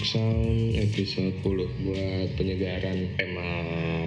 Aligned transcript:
Sound 0.00 0.80
episode 0.80 1.36
10 1.44 1.84
buat 1.84 2.28
penyegaran 2.40 3.12
tema 3.20 3.50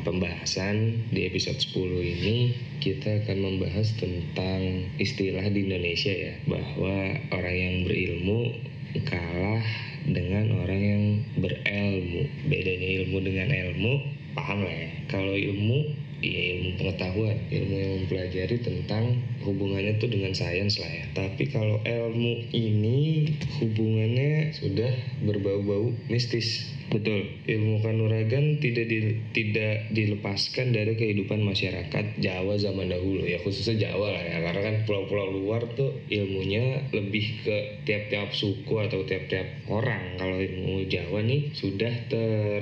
pembahasan. 0.01 1.05
Di 1.13 1.29
episode 1.29 1.61
10 1.61 2.01
ini 2.01 2.49
kita 2.81 3.21
akan 3.21 3.37
membahas 3.37 3.93
tentang 4.01 4.89
istilah 4.97 5.45
di 5.53 5.69
Indonesia 5.69 6.09
ya. 6.09 6.33
Bahwa 6.49 7.13
orang 7.29 7.55
yang 7.55 7.75
berilmu 7.85 8.57
kalah 9.05 9.65
dengan 10.09 10.65
orang 10.65 10.81
yang 10.81 11.03
berilmu 11.37 12.25
bedanya 12.49 12.89
ilmu 13.05 13.17
dengan 13.21 13.49
ilmu 13.53 13.93
paham 14.33 14.65
lah 14.65 14.73
ya. 14.73 14.89
Kalau 15.13 15.37
ilmu 15.37 15.93
ya 16.23 16.41
ilmu 16.55 16.69
pengetahuan 16.79 17.35
ilmu 17.51 17.75
yang 17.75 17.91
mempelajari 18.03 18.55
tentang 18.63 19.19
hubungannya 19.43 19.99
tuh 19.99 20.07
dengan 20.07 20.31
sains 20.31 20.79
lah 20.79 20.87
ya. 20.87 21.05
Tapi 21.11 21.43
kalau 21.51 21.83
ilmu 21.83 22.47
ini 22.55 23.27
hubungannya 23.59 24.55
sudah 24.55 24.91
berbau-bau 25.27 25.91
mistis. 26.07 26.71
Betul. 26.93 27.25
Ilmu 27.49 27.81
kanuragan 27.81 28.61
tidak 28.61 28.85
di, 28.85 29.17
tidak 29.33 29.89
dilepaskan 29.91 30.77
dari 30.77 30.93
kehidupan 30.93 31.41
masyarakat 31.41 32.21
Jawa 32.21 32.53
zaman 32.55 32.93
dahulu. 32.93 33.25
Ya 33.25 33.41
khususnya 33.41 33.89
Jawa 33.89 34.13
lah 34.13 34.23
ya. 34.23 34.37
Karena 34.45 34.61
kan 34.61 34.75
pulau-pulau 34.85 35.33
luar 35.33 35.65
tuh 35.73 35.91
ilmunya 36.07 36.85
lebih 36.93 37.43
ke 37.43 37.57
tiap-tiap 37.89 38.31
suku 38.31 38.73
atau 38.77 39.03
tiap-tiap 39.09 39.67
orang. 39.73 40.21
Kalau 40.21 40.37
ilmu 40.37 40.85
Jawa 40.85 41.25
nih 41.25 41.49
sudah 41.57 41.93
ter 42.07 42.61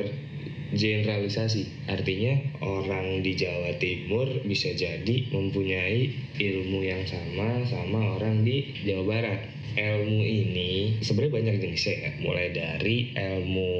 generalisasi. 0.72 1.88
Artinya 1.92 2.40
orang 2.64 3.20
di 3.24 3.36
Jawa 3.36 3.76
Timur 3.78 4.28
bisa 4.48 4.72
jadi 4.72 5.28
mempunyai 5.32 6.12
ilmu 6.40 6.80
yang 6.84 7.04
sama 7.08 7.64
sama 7.68 8.20
orang 8.20 8.44
di 8.48 8.72
Jawa 8.88 9.06
Barat. 9.08 9.40
Ilmu 9.72 10.20
ini 10.20 11.00
sebenarnya 11.00 11.32
banyak 11.32 11.56
jenisnya 11.64 11.96
ya. 11.96 12.12
Mulai 12.20 12.48
dari 12.52 13.16
ilmu 13.16 13.72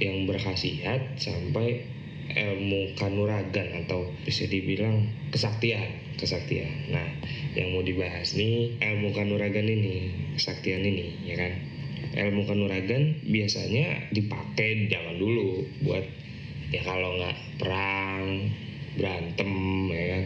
yang 0.00 0.24
berkhasiat 0.24 1.20
sampai 1.20 1.84
ilmu 2.30 2.94
kanuragan 2.94 3.84
atau 3.84 4.06
bisa 4.22 4.46
dibilang 4.46 5.10
kesaktian 5.34 6.14
kesaktian. 6.14 6.92
Nah 6.92 7.08
yang 7.58 7.74
mau 7.74 7.82
dibahas 7.82 8.36
nih 8.36 8.78
ilmu 8.78 9.10
kanuragan 9.16 9.66
ini 9.66 10.14
kesaktian 10.38 10.84
ini 10.84 11.16
ya 11.26 11.34
kan 11.40 11.52
ilmu 12.10 12.42
kanuragan 12.48 13.22
biasanya 13.22 14.10
dipakai 14.10 14.90
zaman 14.90 15.16
dulu 15.22 15.62
buat 15.86 16.04
ya 16.70 16.82
kalau 16.86 17.18
nggak 17.18 17.36
perang 17.58 18.50
berantem 18.98 19.52
ya 19.90 20.04
kan? 20.14 20.24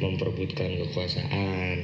Memperebutkan 0.00 0.70
kekuasaan. 0.80 1.76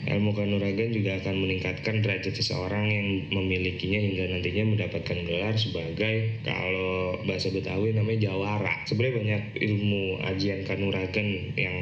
Ilmu 0.00 0.32
kanuragan 0.32 0.96
juga 0.96 1.20
akan 1.20 1.44
meningkatkan 1.44 2.00
derajat 2.00 2.32
seseorang 2.32 2.88
yang 2.88 3.08
memilikinya 3.36 4.00
hingga 4.00 4.32
nantinya 4.32 4.64
mendapatkan 4.72 5.18
gelar 5.28 5.52
sebagai 5.60 6.40
kalau 6.40 7.20
bahasa 7.28 7.52
Betawi 7.52 7.92
namanya 7.92 8.32
jawara. 8.32 8.80
Sebenarnya 8.88 9.16
banyak 9.20 9.42
ilmu 9.60 10.24
ajian 10.24 10.64
kanuragan 10.64 11.52
yang 11.52 11.78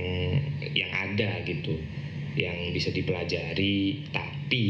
yang 0.74 0.90
ada 0.90 1.46
gitu. 1.46 1.78
Yang 2.34 2.58
bisa 2.74 2.90
dipelajari 2.90 4.02
tapi 4.10 4.66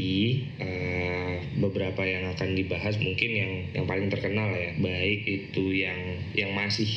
uh, 0.60 1.17
beberapa 1.59 2.03
yang 2.06 2.31
akan 2.34 2.55
dibahas 2.55 2.97
mungkin 3.03 3.31
yang 3.31 3.53
yang 3.75 3.87
paling 3.87 4.09
terkenal 4.09 4.51
ya. 4.55 4.75
Baik 4.78 5.27
itu 5.27 5.64
yang 5.75 5.98
yang 6.35 6.51
masih 6.55 6.89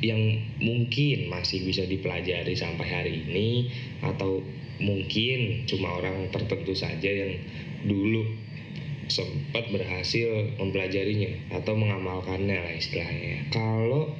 yang 0.00 0.20
mungkin 0.58 1.28
masih 1.28 1.64
bisa 1.64 1.84
dipelajari 1.84 2.56
sampai 2.56 2.86
hari 2.88 3.12
ini 3.28 3.70
atau 4.00 4.40
mungkin 4.80 5.64
cuma 5.64 6.00
orang 6.00 6.28
tertentu 6.32 6.76
saja 6.76 7.08
yang 7.08 7.36
dulu 7.84 8.24
sempat 9.06 9.70
berhasil 9.70 10.50
mempelajarinya 10.58 11.54
atau 11.54 11.78
mengamalkannya 11.78 12.58
lah 12.58 12.74
istilahnya. 12.74 13.46
Kalau 13.54 14.10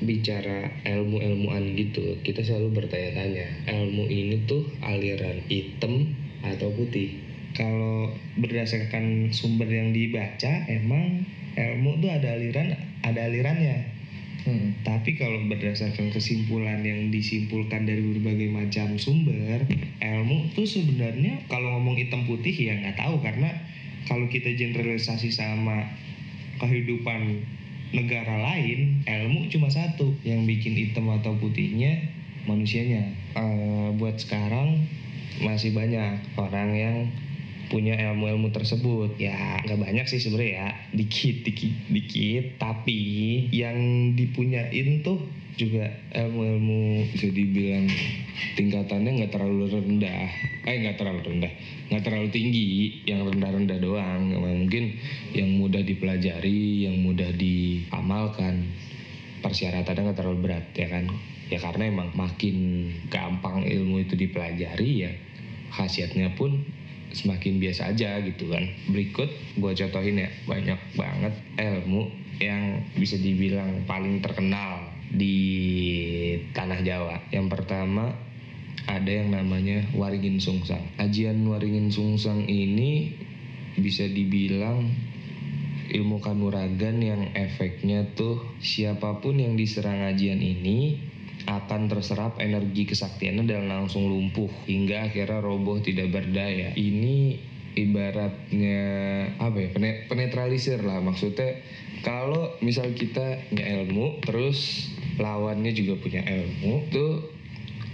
bicara 0.00 0.72
ilmu-ilmuan 0.88 1.76
gitu 1.76 2.16
kita 2.24 2.40
selalu 2.40 2.72
bertanya-tanya 2.72 3.68
ilmu 3.68 4.08
ini 4.08 4.48
tuh 4.48 4.64
aliran 4.80 5.44
hitam 5.44 6.16
atau 6.40 6.72
putih 6.72 7.29
kalau 7.60 8.08
berdasarkan 8.40 9.28
sumber 9.36 9.68
yang 9.68 9.92
dibaca 9.92 10.64
emang 10.64 11.28
ilmu 11.60 12.00
tuh 12.00 12.08
ada 12.08 12.32
aliran 12.32 12.72
ada 13.04 13.20
alirannya 13.28 13.84
hmm. 14.48 14.80
tapi 14.80 15.20
kalau 15.20 15.44
berdasarkan 15.44 16.08
kesimpulan 16.08 16.80
yang 16.80 17.12
disimpulkan 17.12 17.84
dari 17.84 18.00
berbagai 18.00 18.48
macam 18.48 18.96
sumber 18.96 19.68
ilmu 20.00 20.56
tuh 20.56 20.64
sebenarnya 20.64 21.44
kalau 21.52 21.76
ngomong 21.76 22.00
hitam 22.00 22.24
putih 22.24 22.56
ya 22.56 22.80
nggak 22.80 22.96
tahu 22.96 23.20
karena 23.20 23.52
kalau 24.08 24.24
kita 24.32 24.56
generalisasi 24.56 25.28
sama 25.28 25.84
kehidupan 26.56 27.44
negara 27.92 28.40
lain 28.40 29.04
ilmu 29.04 29.52
cuma 29.52 29.68
satu 29.68 30.16
yang 30.24 30.48
bikin 30.48 30.72
hitam 30.72 31.12
atau 31.12 31.36
putihnya 31.36 32.08
manusianya 32.48 33.04
uh, 33.36 33.92
buat 34.00 34.16
sekarang 34.16 34.80
masih 35.44 35.76
banyak 35.76 36.16
orang 36.40 36.70
yang 36.72 36.96
punya 37.70 37.94
ilmu-ilmu 37.96 38.50
tersebut. 38.50 39.16
Ya 39.16 39.62
nggak 39.64 39.80
banyak 39.80 40.06
sih 40.10 40.20
sebenarnya 40.20 40.52
ya. 40.52 40.68
Dikit 40.92 41.46
dikit 41.46 41.74
dikit. 41.88 42.44
Tapi 42.58 43.00
yang 43.54 44.12
dipunyain 44.18 45.00
tuh 45.06 45.22
juga 45.54 45.88
ilmu-ilmu 46.12 47.06
bisa 47.14 47.30
dibilang 47.30 47.86
tingkatannya 48.58 49.22
nggak 49.22 49.32
terlalu 49.32 49.70
rendah. 49.70 50.26
Eh 50.66 50.76
nggak 50.82 50.98
terlalu 50.98 51.20
rendah. 51.30 51.52
Nggak 51.88 52.02
terlalu 52.04 52.28
tinggi. 52.34 52.68
Yang 53.06 53.20
rendah-rendah 53.32 53.78
doang. 53.78 54.22
Mungkin 54.34 54.98
yang 55.32 55.56
mudah 55.56 55.86
dipelajari 55.86 56.90
yang 56.90 56.98
mudah 57.00 57.30
diamalkan. 57.32 58.66
Persyaratannya 59.40 60.02
nggak 60.10 60.18
terlalu 60.18 60.38
berat 60.44 60.66
ya 60.74 60.90
kan? 60.90 61.08
Ya 61.48 61.58
karena 61.58 61.90
emang 61.90 62.14
makin 62.14 62.86
gampang 63.10 63.66
ilmu 63.66 64.06
itu 64.06 64.14
dipelajari 64.14 64.90
ya 65.08 65.12
khasiatnya 65.70 66.34
pun 66.34 66.66
semakin 67.12 67.58
biasa 67.58 67.92
aja 67.94 68.18
gitu 68.22 68.50
kan. 68.50 68.64
Berikut 68.90 69.28
gue 69.58 69.72
contohin 69.74 70.22
ya 70.22 70.30
banyak 70.46 70.80
banget 70.96 71.34
ilmu 71.58 72.10
yang 72.40 72.80
bisa 72.96 73.20
dibilang 73.20 73.84
paling 73.84 74.24
terkenal 74.24 74.88
di 75.12 75.38
tanah 76.56 76.80
Jawa. 76.80 77.16
Yang 77.34 77.46
pertama 77.52 78.14
ada 78.88 79.10
yang 79.10 79.34
namanya 79.34 79.84
waringin 79.94 80.40
sungsang. 80.40 80.82
Ajian 80.96 81.44
waringin 81.46 81.92
sungsang 81.92 82.48
ini 82.48 83.12
bisa 83.76 84.08
dibilang 84.08 84.88
ilmu 85.90 86.22
kanuragan 86.22 87.02
yang 87.02 87.22
efeknya 87.34 88.06
tuh 88.14 88.38
siapa 88.62 89.18
pun 89.18 89.42
yang 89.42 89.58
diserang 89.58 90.06
ajian 90.06 90.38
ini 90.38 91.09
akan 91.48 91.88
terserap 91.88 92.36
energi 92.42 92.84
kesaktiannya 92.84 93.44
dan 93.48 93.70
langsung 93.70 94.08
lumpuh 94.08 94.50
hingga 94.68 95.08
akhirnya 95.08 95.40
roboh 95.40 95.80
tidak 95.80 96.12
berdaya. 96.12 96.74
Ini 96.76 97.38
ibaratnya 97.78 98.82
apa 99.38 99.56
ya 99.56 99.68
penetralisir 100.10 100.82
lah 100.82 100.98
maksudnya 100.98 101.62
kalau 102.02 102.50
misal 102.64 102.90
kita 102.98 103.46
punya 103.46 103.64
ilmu 103.80 104.18
terus 104.26 104.90
lawannya 105.20 105.70
juga 105.70 106.00
punya 106.02 106.26
ilmu 106.26 106.90
tuh 106.90 107.30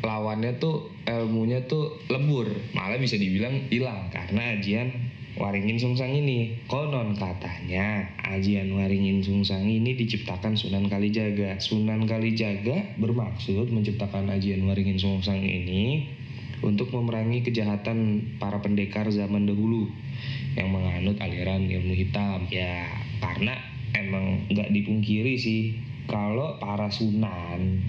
lawannya 0.00 0.56
tuh 0.56 0.88
ilmunya 1.04 1.66
tuh 1.66 1.98
lebur 2.08 2.48
malah 2.72 2.96
bisa 2.96 3.18
dibilang 3.18 3.68
hilang 3.68 4.08
karena 4.14 4.56
ajian 4.56 5.05
Waringin 5.36 5.76
Sungsang 5.76 6.16
ini. 6.16 6.56
Konon 6.64 7.12
katanya 7.12 8.08
ajian 8.24 8.72
Waringin 8.72 9.20
Sungsang 9.20 9.68
ini 9.68 9.92
diciptakan 9.92 10.56
Sunan 10.56 10.88
Kalijaga. 10.88 11.60
Sunan 11.60 12.08
Kalijaga 12.08 12.96
bermaksud 12.96 13.68
menciptakan 13.68 14.32
ajian 14.32 14.64
Waringin 14.64 14.96
Sungsang 14.96 15.44
ini 15.44 16.08
untuk 16.64 16.88
memerangi 16.96 17.44
kejahatan 17.44 18.24
para 18.40 18.64
pendekar 18.64 19.12
zaman 19.12 19.44
dahulu 19.44 19.92
yang 20.56 20.72
menganut 20.72 21.20
aliran 21.20 21.68
ilmu 21.68 21.92
hitam. 21.92 22.48
Ya 22.48 22.88
karena 23.20 23.60
emang 23.92 24.48
nggak 24.48 24.72
dipungkiri 24.72 25.36
sih 25.36 25.76
kalau 26.08 26.56
para 26.56 26.88
sunan 26.88 27.84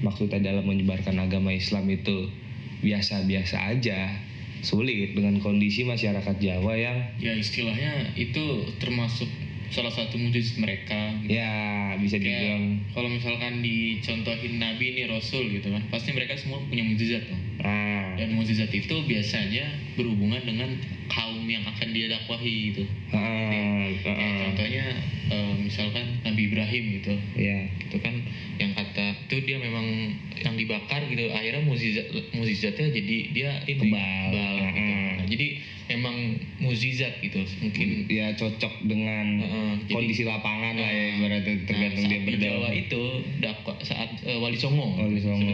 maksudnya 0.00 0.40
dalam 0.40 0.64
menyebarkan 0.64 1.20
agama 1.20 1.52
Islam 1.52 1.92
itu 1.92 2.32
biasa-biasa 2.80 3.76
aja 3.76 4.25
sulit 4.64 5.12
dengan 5.16 5.40
kondisi 5.40 5.84
masyarakat 5.84 6.36
Jawa 6.38 6.72
yang 6.76 6.98
ya 7.20 7.32
istilahnya 7.36 8.12
itu 8.16 8.68
termasuk 8.78 9.28
salah 9.70 9.90
satu 9.90 10.14
mujizat 10.18 10.62
mereka 10.62 11.10
gitu. 11.26 11.34
ya 11.34 11.50
bisa 11.98 12.16
dibilang 12.22 12.78
kalau 12.94 13.10
misalkan 13.10 13.60
dicontohin 13.66 14.62
nabi 14.62 14.94
ini 14.94 15.10
rasul 15.10 15.42
gitu 15.50 15.74
kan 15.74 15.82
pasti 15.90 16.14
mereka 16.14 16.38
semua 16.38 16.62
punya 16.70 16.86
mujizat 16.86 17.26
tuh 17.26 17.38
ah. 17.66 18.14
dan 18.14 18.30
mujizat 18.38 18.70
itu 18.70 18.94
biasanya 19.04 19.66
berhubungan 19.98 20.42
dengan 20.46 20.70
kaum 21.10 21.42
yang 21.50 21.66
akan 21.66 21.88
dia 21.90 22.06
dakwahi 22.14 22.72
gitu 22.72 22.84
ah. 23.10 23.90
ya, 23.90 24.06
ah. 24.06 24.14
ya, 24.14 24.30
contohnya 24.46 24.86
uh, 25.34 25.54
misalkan 25.58 26.06
Nabi 26.22 26.42
Ibrahim 26.46 26.84
gitu 27.02 27.14
ya 27.34 27.66
gitu 27.82 27.96
kan 27.98 28.14
yang 28.62 28.70
kata 28.78 29.18
itu 29.26 29.36
dia 29.42 29.58
memang 29.58 30.14
yang 30.46 30.54
dibakar 30.54 31.02
gitu 31.10 31.26
akhirnya 31.34 31.62
mujizat 31.66 32.06
mujizatnya 32.30 32.86
jadi 32.94 33.16
dia 33.34 33.50
itu 33.66 33.82
kebal, 33.82 34.30
kebal 34.30 34.54
gitu. 34.62 34.92
nah, 35.18 35.26
jadi 35.26 35.48
memang 35.86 36.16
muzizat 36.58 37.22
gitu 37.22 37.46
mungkin. 37.62 38.10
Ya 38.10 38.34
cocok 38.34 38.90
dengan 38.90 39.38
uh, 39.42 39.74
kondisi 39.86 40.26
jadi, 40.26 40.34
lapangan 40.34 40.74
uh, 40.74 40.82
lah 40.82 40.90
ya 40.90 41.06
berarti 41.22 41.52
tergantung 41.66 42.04
nah, 42.06 42.10
dia 42.10 42.20
berdakwah. 42.26 42.70
Di 42.70 42.78
itu 42.86 43.02
dakwah 43.38 43.76
saat 43.86 44.10
uh, 44.26 44.38
Wali 44.42 44.58
Songo 44.58 44.98
Wali 44.98 45.22
Songo 45.22 45.50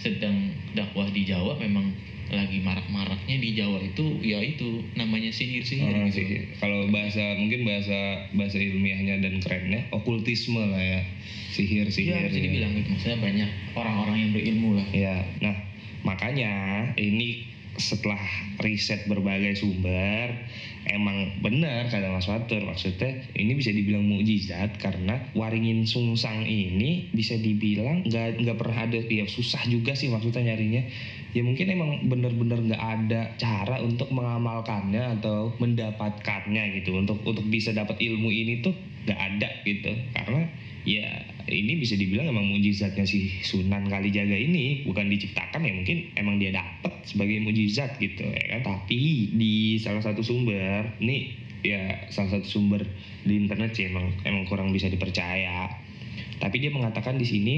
sedang 0.00 0.52
dakwah 0.72 1.08
di 1.12 1.28
Jawa 1.28 1.60
memang 1.60 1.92
lagi 2.34 2.58
marak-maraknya 2.60 3.36
di 3.38 3.54
Jawa 3.54 3.78
itu 3.80 4.18
ya 4.20 4.42
itu 4.42 4.82
namanya 4.98 5.30
sihir-sihir 5.30 5.94
oh, 5.94 6.10
gitu. 6.10 6.20
Sihir. 6.22 6.42
Kalau 6.58 6.90
bahasa 6.90 7.38
mungkin 7.38 7.62
bahasa 7.62 8.28
bahasa 8.34 8.58
ilmiahnya 8.58 9.22
dan 9.22 9.38
kerennya 9.40 9.86
okultisme 9.94 10.60
lah 10.60 10.82
ya. 10.82 11.00
Sihir 11.54 11.86
sihir. 11.88 12.18
Ya, 12.18 12.28
jadi 12.28 12.48
bilang 12.50 12.74
gitu 12.74 12.88
maksudnya 12.92 13.18
banyak 13.22 13.50
orang-orang 13.78 14.16
yang 14.18 14.30
berilmu 14.34 14.70
lah. 14.74 14.88
Ya. 14.90 15.22
Nah, 15.38 15.54
makanya 16.02 16.52
ini 16.98 17.53
setelah 17.76 18.20
riset 18.62 19.06
berbagai 19.10 19.58
sumber 19.58 20.46
emang 20.84 21.40
benar 21.40 21.88
kata 21.88 22.12
Mas 22.12 22.28
Fatur. 22.28 22.62
Maksudnya 22.62 23.24
ini 23.34 23.52
bisa 23.56 23.72
dibilang 23.72 24.04
mukjizat 24.04 24.76
karena 24.76 25.32
waringin 25.32 25.88
sungsang 25.88 26.44
ini 26.44 27.08
bisa 27.10 27.34
dibilang 27.40 28.04
nggak 28.04 28.44
nggak 28.44 28.56
pernah 28.60 28.78
ada. 28.84 28.98
Ya 29.00 29.24
susah 29.24 29.64
juga 29.66 29.96
sih 29.96 30.12
maksudnya 30.12 30.54
nyarinya. 30.54 30.84
Ya 31.34 31.42
mungkin 31.42 31.66
emang 31.66 32.06
benar-benar 32.06 32.62
nggak 32.62 32.82
ada 32.82 33.20
cara 33.40 33.82
untuk 33.82 34.12
mengamalkannya 34.14 35.18
atau 35.18 35.56
mendapatkannya 35.58 36.78
gitu. 36.82 37.00
Untuk 37.00 37.24
untuk 37.26 37.44
bisa 37.48 37.74
dapat 37.74 37.98
ilmu 37.98 38.30
ini 38.30 38.62
tuh 38.62 38.76
nggak 39.04 39.20
ada 39.20 39.48
gitu. 39.64 39.92
Karena 40.12 40.42
ya 40.84 41.08
ini 41.48 41.80
bisa 41.80 41.96
dibilang 41.96 42.28
emang 42.28 42.48
mujizatnya 42.48 43.04
si 43.04 43.32
Sunan 43.40 43.88
Kalijaga 43.88 44.36
ini 44.36 44.84
bukan 44.84 45.08
diciptakan 45.12 45.64
ya 45.64 45.72
mungkin 45.72 46.12
emang 46.16 46.36
dia 46.40 46.52
dapat 46.52 46.92
sebagai 47.04 47.40
mujizat 47.40 47.96
gitu 48.00 48.24
ya 48.24 48.44
kan? 48.56 48.60
Tapi 48.64 49.32
di 49.36 49.76
salah 49.80 50.00
satu 50.00 50.24
sumber 50.24 50.96
ini 51.00 51.36
ya 51.64 52.08
salah 52.12 52.40
satu 52.40 52.48
sumber 52.48 52.84
di 53.24 53.40
internet 53.40 53.72
sih 53.72 53.88
emang 53.88 54.12
emang 54.24 54.44
kurang 54.48 54.72
bisa 54.72 54.88
dipercaya. 54.88 55.72
Tapi 56.40 56.56
dia 56.60 56.68
mengatakan 56.72 57.16
di 57.16 57.24
sini 57.24 57.54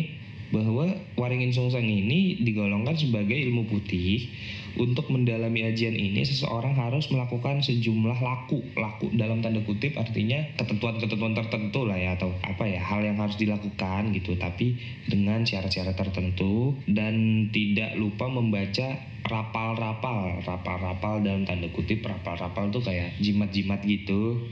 bahwa 0.55 0.95
waringin 1.19 1.51
sungsang 1.51 1.87
ini 1.87 2.39
digolongkan 2.39 2.95
sebagai 2.95 3.35
ilmu 3.35 3.67
putih 3.67 4.31
untuk 4.77 5.09
mendalami 5.09 5.65
ajian 5.65 5.97
ini 5.97 6.23
seseorang 6.25 6.77
harus 6.77 7.09
melakukan 7.09 7.65
sejumlah 7.65 8.21
laku. 8.21 8.61
Laku 8.77 9.09
dalam 9.17 9.41
tanda 9.41 9.65
kutip 9.65 9.97
artinya 9.97 10.45
ketentuan-ketentuan 10.61 11.33
tertentu 11.33 11.89
lah 11.89 11.97
ya 11.97 12.17
atau 12.17 12.33
apa 12.45 12.65
ya 12.69 12.81
hal 12.81 13.05
yang 13.05 13.17
harus 13.17 13.41
dilakukan 13.41 14.13
gitu. 14.13 14.37
Tapi 14.37 14.77
dengan 15.09 15.49
syarat-syarat 15.49 15.97
tertentu 15.97 16.77
dan 16.89 17.49
tidak 17.51 17.97
lupa 17.97 18.29
membaca 18.29 19.01
rapal-rapal. 19.27 20.45
Rapal-rapal 20.45 21.25
dalam 21.25 21.49
tanda 21.49 21.73
kutip 21.73 22.05
rapal-rapal 22.05 22.69
tuh 22.69 22.85
kayak 22.85 23.17
jimat-jimat 23.19 23.81
gitu 23.83 24.45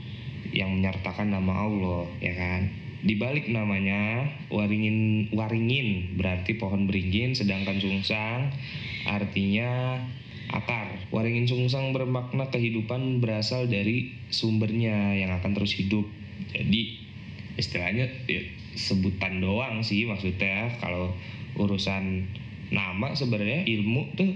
yang 0.51 0.73
menyertakan 0.73 1.33
nama 1.33 1.69
Allah 1.69 2.09
ya 2.19 2.33
kan? 2.33 2.85
Di 3.05 3.13
balik 3.21 3.45
namanya 3.53 4.25
waringin 4.49 5.29
waringin 5.29 6.17
berarti 6.17 6.57
pohon 6.57 6.89
beringin 6.89 7.37
sedangkan 7.37 7.77
sungsang 7.77 8.49
artinya 9.05 10.01
akar. 10.51 10.99
Waringin 11.09 11.47
sungsang 11.49 11.95
bermakna 11.95 12.49
kehidupan 12.49 13.21
berasal 13.23 13.65
dari 13.65 14.13
sumbernya 14.29 15.15
yang 15.17 15.31
akan 15.33 15.55
terus 15.57 15.77
hidup. 15.77 16.05
Jadi 16.51 17.01
istilahnya 17.55 18.11
ya, 18.27 18.41
sebutan 18.75 19.39
doang 19.39 19.79
sih 19.81 20.03
maksudnya 20.03 20.67
kalau 20.83 21.15
urusan 21.55 22.27
nama 22.69 23.15
sebenarnya 23.15 23.63
ilmu 23.63 24.11
tuh 24.19 24.31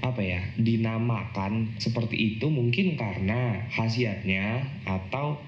apa 0.00 0.22
ya 0.22 0.40
dinamakan 0.56 1.76
seperti 1.80 2.36
itu 2.36 2.46
mungkin 2.48 2.94
karena 2.96 3.64
khasiatnya 3.72 4.64
atau 4.86 5.40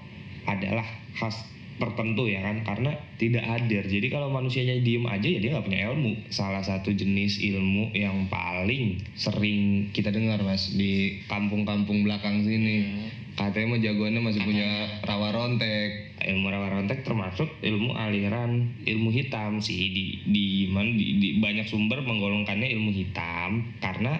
adalah 0.45 0.85
khas 1.15 1.45
tertentu 1.79 2.27
ya 2.27 2.43
kan? 2.43 2.61
Karena 2.67 2.91
tidak 3.15 3.43
hadir. 3.47 3.87
Jadi 3.87 4.07
kalau 4.11 4.27
manusianya 4.29 4.83
diem 4.83 5.07
aja 5.07 5.25
ya 5.25 5.39
dia 5.39 5.49
nggak 5.55 5.65
punya 5.65 5.79
ilmu. 5.89 6.13
Salah 6.29 6.61
satu 6.61 6.91
jenis 6.91 7.39
ilmu 7.39 7.95
yang 7.95 8.27
paling 8.27 8.99
sering 9.15 9.89
kita 9.95 10.11
dengar 10.11 10.43
mas 10.43 10.75
di 10.75 11.23
kampung-kampung 11.25 12.05
belakang 12.05 12.43
sini. 12.43 12.77
Hmm. 12.85 13.09
katanya 13.39 13.71
mah 13.71 13.79
jagoannya 13.79 14.19
masih 14.19 14.41
punya 14.43 14.69
rawa 15.07 15.31
rontek. 15.31 16.19
Ilmu 16.19 16.51
rawa 16.51 16.67
rontek 16.75 17.07
termasuk 17.07 17.47
ilmu 17.63 17.95
aliran 17.95 18.83
ilmu 18.83 19.09
hitam. 19.15 19.63
Sih 19.63 19.79
di 19.95 20.05
di 20.27 20.45
mana 20.67 20.91
di, 20.91 21.15
di 21.23 21.29
banyak 21.39 21.71
sumber 21.71 22.03
menggolongkannya 22.03 22.67
ilmu 22.67 22.91
hitam. 22.91 23.79
Karena 23.79 24.19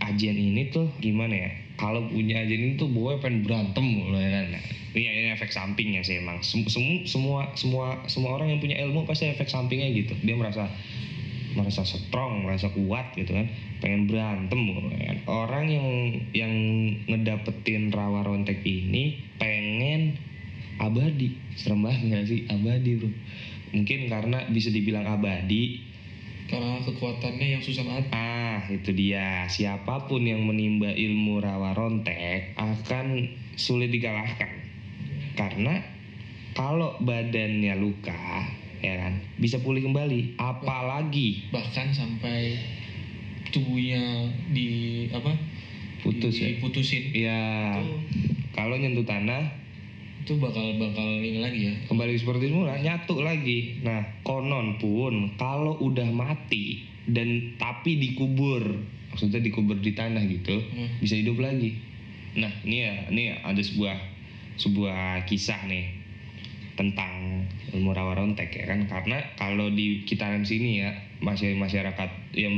ajian 0.00 0.34
ini 0.34 0.72
tuh 0.72 0.90
gimana 0.98 1.36
ya 1.36 1.61
kalau 1.82 2.06
punya 2.06 2.46
ini 2.46 2.78
tuh 2.78 2.86
gue 2.94 3.18
pengen 3.18 3.42
berantem 3.42 3.82
loh 4.06 4.22
ya 4.22 4.30
kan 4.30 4.54
Iya 4.92 5.08
ini 5.08 5.28
efek 5.32 5.48
sampingnya 5.48 6.04
sih 6.04 6.20
emang. 6.20 6.44
Sem 6.44 6.68
semua 6.68 7.48
semua 7.56 8.04
semua 8.04 8.36
orang 8.36 8.52
yang 8.52 8.60
punya 8.60 8.76
ilmu 8.84 9.08
pasti 9.08 9.32
efek 9.32 9.48
sampingnya 9.48 9.88
gitu. 9.88 10.12
Dia 10.20 10.36
merasa 10.36 10.68
merasa 11.56 11.80
strong, 11.84 12.44
merasa 12.44 12.68
kuat 12.76 13.16
gitu 13.16 13.32
kan. 13.32 13.48
Pengen 13.80 14.04
berantem 14.04 14.60
kan. 14.92 15.16
Orang 15.24 15.72
yang 15.72 15.88
yang 16.36 16.52
ngedapetin 17.08 17.88
rawa 17.88 18.20
rontek 18.20 18.60
ini 18.68 19.16
pengen 19.40 20.20
abadi. 20.76 21.40
Serem 21.56 21.88
banget 21.88 22.00
gak 22.12 22.24
sih 22.28 22.40
abadi 22.52 22.90
bro? 23.00 23.10
Mungkin 23.72 24.12
karena 24.12 24.44
bisa 24.52 24.68
dibilang 24.68 25.08
abadi 25.08 25.80
karena 26.52 26.84
kekuatannya 26.84 27.46
yang 27.56 27.62
susah 27.64 27.80
banget. 27.88 28.12
Ah, 28.12 28.60
itu 28.68 28.92
dia. 28.92 29.48
Siapa 29.48 30.04
pun 30.04 30.20
yang 30.28 30.44
menimba 30.44 30.92
ilmu 30.92 31.40
rawa 31.40 31.72
rontek 31.72 32.52
akan 32.60 33.32
sulit 33.56 33.88
dikalahkan 33.88 34.52
karena 35.32 35.80
kalau 36.52 37.00
badannya 37.00 37.72
luka 37.80 38.44
ya 38.84 39.00
kan 39.00 39.24
bisa 39.40 39.64
pulih 39.64 39.80
kembali. 39.80 40.36
Apalagi 40.36 41.48
bahkan 41.48 41.88
sampai 41.88 42.60
tubuhnya 43.48 44.28
di 44.52 45.08
apa 45.08 45.32
putus 46.04 46.36
di, 46.36 46.44
ya. 46.44 46.48
diputusin. 46.52 47.02
Ya 47.16 47.42
kalau 48.52 48.76
nyentuh 48.76 49.08
tanah 49.08 49.61
itu 50.22 50.38
bakal 50.38 50.78
bakal 50.78 51.08
ini 51.18 51.42
lagi 51.42 51.60
ya. 51.66 51.74
Kembali 51.90 52.14
seperti 52.14 52.54
semula 52.54 52.78
nyatu 52.78 53.18
lagi. 53.18 53.82
Nah 53.82 54.22
konon 54.22 54.78
pun 54.78 55.34
kalau 55.34 55.74
udah 55.82 56.06
mati 56.14 56.86
dan 57.10 57.58
tapi 57.58 57.98
dikubur 57.98 58.62
maksudnya 59.10 59.42
dikubur 59.42 59.76
di 59.82 59.92
tanah 59.92 60.22
gitu 60.30 60.62
hmm. 60.62 61.02
bisa 61.02 61.18
hidup 61.18 61.42
lagi. 61.42 61.74
Nah 62.38 62.54
ini 62.62 62.76
ya 62.86 62.94
ini 63.10 63.22
ya, 63.34 63.36
ada 63.42 63.58
sebuah 63.58 63.98
sebuah 64.62 65.26
kisah 65.26 65.66
nih 65.66 66.01
tentang 66.74 67.44
ilmu 67.72 67.92
rawa 67.92 68.16
rontek 68.16 68.52
ya 68.52 68.64
kan? 68.68 68.84
Karena 68.88 69.20
kalau 69.36 69.72
di 69.72 70.04
kitaran 70.04 70.44
sini 70.44 70.84
ya 70.84 70.90
masih 71.22 71.54
masyarakat 71.54 72.34
yang 72.34 72.52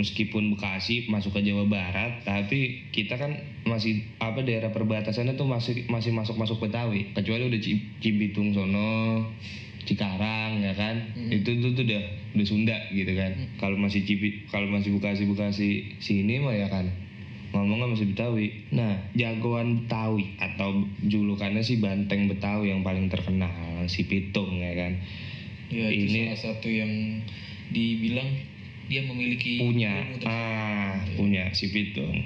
meskipun 0.00 0.56
Bekasi 0.56 1.06
masuk 1.12 1.36
ke 1.36 1.44
Jawa 1.44 1.68
Barat 1.68 2.24
tapi 2.24 2.88
kita 2.90 3.20
kan 3.20 3.36
masih 3.68 4.08
apa 4.18 4.40
daerah 4.40 4.72
perbatasannya 4.72 5.36
tuh 5.36 5.46
masih 5.46 5.84
masih 5.86 6.16
masuk 6.16 6.40
masuk 6.40 6.58
Betawi. 6.58 7.12
Kecuali 7.12 7.46
udah 7.46 7.60
Cibitung 8.00 8.56
sono 8.56 9.22
Cikarang 9.86 10.66
ya 10.66 10.74
kan? 10.74 10.98
Hmm. 11.14 11.30
itu 11.30 11.62
tuh, 11.62 11.78
tuh 11.78 11.86
udah 11.86 12.02
udah 12.34 12.46
Sunda 12.46 12.76
gitu 12.90 13.14
kan? 13.14 13.38
Hmm. 13.38 13.48
kalau 13.62 13.78
masih 13.78 14.02
Cibit 14.02 14.50
kalau 14.50 14.66
masih 14.66 14.98
Bekasi 14.98 15.30
Bekasi 15.30 15.70
sini 16.02 16.42
mah 16.42 16.58
ya 16.58 16.66
kan 16.66 17.05
ngomongnya 17.56 17.96
masih 17.96 18.12
Betawi. 18.12 18.68
Nah, 18.76 19.00
jagoan 19.16 19.88
Betawi 19.88 20.36
atau 20.36 20.84
julukannya 21.00 21.64
sih 21.64 21.80
Banteng 21.80 22.28
Betawi 22.28 22.76
yang 22.76 22.84
paling 22.84 23.08
terkenal 23.08 23.88
si 23.88 24.04
Pitung 24.04 24.60
ya 24.60 24.76
kan. 24.76 24.92
Ya, 25.72 25.88
itu 25.88 26.12
ini 26.12 26.30
salah 26.36 26.40
satu 26.52 26.68
yang 26.68 26.92
dibilang 27.72 28.28
dia 28.86 29.02
memiliki 29.02 29.58
punya 29.58 30.06
ah 30.22 30.94
ya. 30.94 31.16
punya 31.16 31.44
si 31.56 31.72
Pitung. 31.72 32.20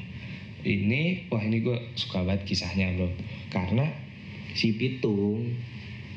Ini 0.60 1.32
wah 1.32 1.40
ini 1.40 1.64
gue 1.64 1.78
suka 1.96 2.20
banget 2.20 2.44
kisahnya 2.44 2.92
bro 2.99 3.08
karena 3.49 3.88
si 4.52 4.76
Pitung 4.76 5.56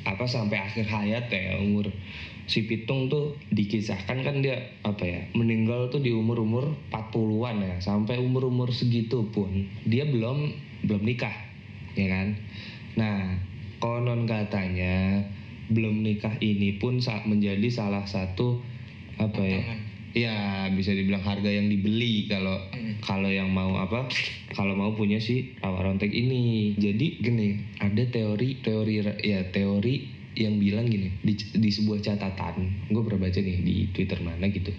apa 0.04 0.28
sampai 0.28 0.60
akhir 0.60 0.84
hayat 0.92 1.32
ya 1.32 1.64
umur 1.64 1.88
si 2.46 2.68
Pitung 2.68 3.08
tuh 3.08 3.40
dikisahkan 3.52 4.20
kan 4.24 4.36
dia 4.44 4.60
apa 4.84 5.04
ya 5.04 5.22
meninggal 5.32 5.88
tuh 5.88 6.04
di 6.04 6.12
umur-umur 6.12 6.76
40-an 6.92 7.56
ya. 7.64 7.76
Sampai 7.80 8.20
umur-umur 8.20 8.72
segitu 8.76 9.28
pun 9.32 9.68
dia 9.88 10.04
belum 10.04 10.52
belum 10.84 11.02
nikah 11.04 11.34
ya 11.96 12.08
kan? 12.12 12.28
Nah 13.00 13.40
konon 13.80 14.28
katanya 14.28 15.24
belum 15.72 16.04
nikah 16.04 16.36
ini 16.44 16.76
pun 16.80 17.00
saat 17.00 17.24
menjadi 17.24 17.68
salah 17.72 18.04
satu 18.04 18.60
apa 19.20 19.44
ya 19.44 19.64
ya 20.14 20.36
bisa 20.70 20.94
dibilang 20.94 21.26
harga 21.26 21.50
yang 21.50 21.68
dibeli 21.74 22.30
kalau 22.30 22.62
hmm. 22.70 23.02
kalau 23.02 23.34
yang 23.34 23.50
mau 23.50 23.74
apa 23.82 24.06
kalau 24.54 24.78
mau 24.78 24.94
punya 24.94 25.18
si 25.18 25.58
rawa 25.60 25.90
rontek 25.90 26.14
ini. 26.14 26.78
Jadi 26.78 27.20
gini 27.20 27.58
ada 27.82 28.06
teori 28.06 28.62
teori 28.62 29.02
ya 29.26 29.42
teori 29.50 30.23
yang 30.34 30.58
bilang 30.58 30.90
gini 30.90 31.14
di, 31.22 31.34
di 31.38 31.70
sebuah 31.70 32.02
catatan 32.02 32.90
gue 32.90 33.02
pernah 33.06 33.30
baca 33.30 33.40
nih 33.40 33.58
di 33.62 33.76
twitter 33.94 34.20
mana 34.26 34.50
gitu 34.50 34.74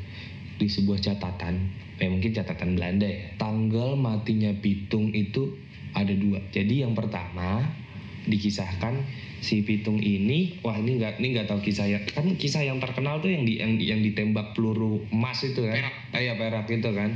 di 0.59 0.67
sebuah 0.67 0.99
catatan 1.03 1.55
eh 1.99 2.11
mungkin 2.11 2.35
catatan 2.35 2.75
Belanda 2.75 3.07
ya 3.07 3.39
tanggal 3.39 3.95
matinya 3.95 4.51
Pitung 4.59 5.15
itu 5.15 5.55
ada 5.95 6.11
dua. 6.11 6.43
Jadi 6.51 6.83
yang 6.83 6.93
pertama 6.93 7.63
dikisahkan 8.25 9.05
si 9.45 9.63
Pitung 9.63 10.01
ini, 10.01 10.59
wah 10.65 10.75
ini 10.75 10.99
nggak 10.99 11.23
ini 11.23 11.39
nggak 11.39 11.47
tahu 11.47 11.61
kisah 11.63 11.87
yang 11.87 12.03
kan 12.09 12.27
kisah 12.35 12.65
yang 12.67 12.83
terkenal 12.83 13.21
tuh 13.23 13.31
yang 13.31 13.45
di 13.47 13.61
yang, 13.61 13.77
yang 13.79 14.01
ditembak 14.03 14.57
peluru 14.57 15.05
emas 15.15 15.45
itu 15.47 15.63
kan, 15.63 15.77
Perak. 15.77 15.95
Ah, 16.17 16.21
iya 16.21 16.35
perak 16.35 16.67
itu 16.67 16.91
kan. 16.91 17.11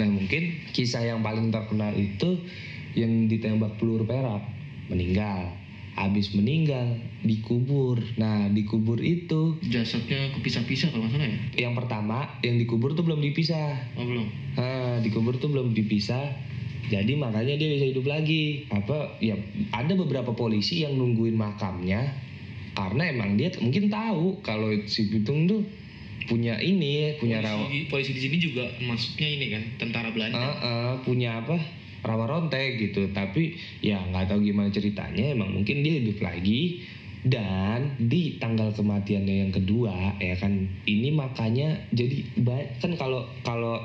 Nah 0.00 0.08
mungkin 0.08 0.42
kisah 0.72 1.02
yang 1.04 1.20
paling 1.20 1.50
terkenal 1.52 1.92
itu 1.98 2.40
yang 2.96 3.28
ditembak 3.28 3.76
peluru 3.76 4.08
perak 4.08 4.46
meninggal. 4.88 5.52
Habis 5.92 6.32
meninggal 6.32 6.98
dikubur. 7.20 8.00
Nah 8.16 8.48
dikubur 8.48 8.98
itu 9.04 9.60
Jasadnya 9.60 10.32
kepisah-pisah 10.38 10.88
kalau 10.90 11.04
nggak 11.06 11.20
salah 11.20 11.28
ya? 11.28 11.38
yang 11.68 11.74
pertama 11.76 12.18
yang 12.40 12.56
dikubur 12.56 12.96
tuh 12.96 13.04
belum 13.04 13.20
dipisah. 13.20 13.76
Oh 14.00 14.04
belum. 14.08 14.26
Nah, 14.56 14.98
dikubur 15.04 15.36
tuh 15.36 15.52
belum 15.52 15.76
dipisah. 15.76 16.32
Jadi 16.88 17.16
makanya 17.16 17.56
dia 17.56 17.68
bisa 17.72 17.86
hidup 17.92 18.08
lagi. 18.08 18.68
Apa 18.72 19.20
ya 19.20 19.36
ada 19.72 19.92
beberapa 19.96 20.32
polisi 20.32 20.84
yang 20.84 20.96
nungguin 20.96 21.36
makamnya 21.36 22.08
karena 22.72 23.12
emang 23.12 23.36
dia 23.36 23.52
mungkin 23.60 23.92
tahu 23.92 24.40
kalau 24.40 24.72
si 24.88 25.12
Pitung 25.12 25.44
tuh 25.44 25.60
punya 26.24 26.56
ini, 26.62 27.18
punya 27.18 27.42
rawa 27.42 27.66
polisi, 27.66 27.90
polisi 27.90 28.10
di 28.16 28.22
sini 28.22 28.36
juga 28.38 28.64
masuknya 28.80 29.28
ini 29.28 29.46
kan 29.52 29.62
tentara 29.76 30.08
Belanda. 30.14 30.38
Eh, 30.38 30.56
eh, 30.64 30.92
punya 31.04 31.42
apa? 31.42 31.58
Rawa 32.02 32.26
rontek 32.26 32.78
gitu. 32.78 33.10
Tapi 33.14 33.56
ya 33.82 34.02
nggak 34.10 34.30
tahu 34.30 34.42
gimana 34.42 34.68
ceritanya 34.70 35.34
emang 35.34 35.50
mungkin 35.54 35.82
dia 35.82 35.98
hidup 36.02 36.18
lagi 36.22 36.82
dan 37.22 37.94
di 38.02 38.34
tanggal 38.42 38.74
kematiannya 38.74 39.46
yang 39.46 39.52
kedua 39.54 40.18
ya 40.18 40.34
kan 40.34 40.66
ini 40.90 41.14
makanya 41.14 41.78
jadi 41.94 42.26
kan 42.82 42.98
kalau 42.98 43.22
kalau 43.46 43.78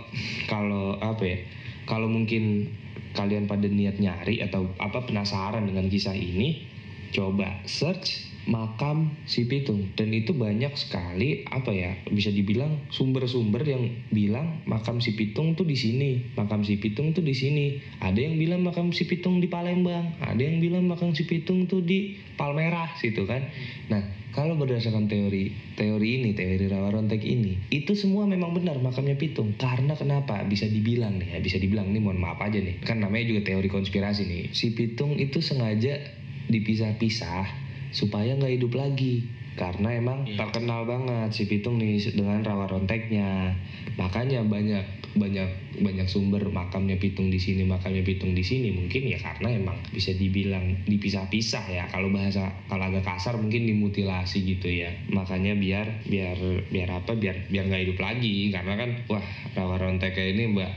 kalau 0.50 0.98
apa 0.98 1.22
ya 1.22 1.38
kalau 1.86 2.10
mungkin 2.10 2.66
kalian 3.14 3.46
pada 3.46 3.70
niat 3.70 4.02
nyari 4.02 4.42
atau 4.42 4.66
apa 4.82 5.06
penasaran 5.06 5.70
dengan 5.70 5.86
kisah 5.86 6.18
ini 6.18 6.66
coba 7.14 7.62
search 7.70 8.26
makam 8.48 9.14
si 9.28 9.46
Pitung. 9.46 9.92
Dan 9.94 10.16
itu 10.16 10.32
banyak 10.32 10.74
sekali 10.80 11.44
apa 11.46 11.70
ya 11.76 12.00
bisa 12.08 12.32
dibilang 12.32 12.88
sumber-sumber 12.90 13.62
yang 13.68 13.92
bilang 14.10 14.64
makam 14.64 15.04
si 15.04 15.14
Pitung 15.14 15.54
tuh 15.54 15.68
di 15.68 15.76
sini. 15.76 16.34
Makam 16.40 16.64
si 16.64 16.80
Pitung 16.80 17.12
tuh 17.12 17.22
di 17.22 17.36
sini. 17.36 17.78
Ada 18.00 18.18
yang 18.24 18.40
bilang 18.40 18.64
makam 18.64 18.96
si 18.96 19.06
Pitung 19.06 19.44
di 19.44 19.52
Palembang. 19.52 20.18
Ada 20.24 20.40
yang 20.40 20.64
bilang 20.64 20.88
makam 20.88 21.12
si 21.14 21.28
Pitung 21.28 21.68
tuh 21.68 21.84
di 21.84 22.16
Palmerah 22.40 22.96
situ 22.98 23.28
kan. 23.28 23.44
Nah 23.92 24.02
kalau 24.32 24.56
berdasarkan 24.56 25.10
teori 25.12 25.52
teori 25.76 26.22
ini 26.22 26.38
teori 26.38 26.70
rawa 26.70 26.94
rontek 26.94 27.26
ini 27.26 27.58
itu 27.74 27.98
semua 27.98 28.24
memang 28.30 28.56
benar 28.56 28.80
makamnya 28.80 29.20
Pitung. 29.20 29.60
Karena 29.60 29.94
kenapa? 30.00 30.40
Bisa 30.48 30.72
dibilang 30.72 31.20
nih 31.20 31.36
ya 31.36 31.40
bisa 31.44 31.60
dibilang 31.60 31.92
nih 31.92 32.00
mohon 32.00 32.24
maaf 32.24 32.40
aja 32.40 32.64
nih. 32.64 32.80
Kan 32.80 33.04
namanya 33.04 33.28
juga 33.28 33.44
teori 33.44 33.68
konspirasi 33.68 34.24
nih. 34.24 34.44
Si 34.56 34.72
Pitung 34.72 35.20
itu 35.20 35.44
sengaja 35.44 36.00
dipisah-pisah 36.48 37.67
supaya 37.98 38.38
nggak 38.38 38.62
hidup 38.62 38.78
lagi. 38.78 39.26
Karena 39.58 39.90
emang 39.98 40.22
Iya. 40.22 40.38
terkenal 40.46 40.86
banget 40.86 41.34
si 41.34 41.50
Pitung 41.50 41.82
nih 41.82 41.98
dengan 42.14 42.46
rawa 42.46 42.70
ronteknya. 42.70 43.58
Makanya 43.98 44.46
banyak 44.46 44.86
banyak 45.18 45.50
banyak 45.82 46.06
sumber 46.06 46.46
makamnya 46.54 47.02
Pitung 47.02 47.34
di 47.34 47.42
sini 47.42 47.66
makamnya 47.66 48.06
Pitung 48.06 48.38
di 48.38 48.46
sini. 48.46 48.70
Mungkin 48.70 49.10
ya 49.10 49.18
karena 49.18 49.58
emang 49.58 49.82
bisa 49.90 50.14
dibilang 50.14 50.86
dipisah-pisah 50.86 51.66
ya. 51.74 51.90
Kalau 51.90 52.14
bahasa 52.14 52.54
kalau 52.70 52.86
agak 52.86 53.02
kasar 53.02 53.42
mungkin 53.42 53.66
dimutilasi 53.66 54.46
gitu 54.46 54.70
ya. 54.70 54.94
Makanya 55.10 55.58
biar 55.58 56.06
biar 56.06 56.38
biar 56.70 56.90
apa 56.94 57.18
biar 57.18 57.50
biar 57.50 57.66
nggak 57.66 57.82
hidup 57.90 57.98
lagi. 57.98 58.54
Karena 58.54 58.78
kan 58.78 58.90
wah 59.10 59.26
rawa 59.58 59.82
ronteknya 59.82 60.38
ini 60.38 60.54
mbak 60.54 60.72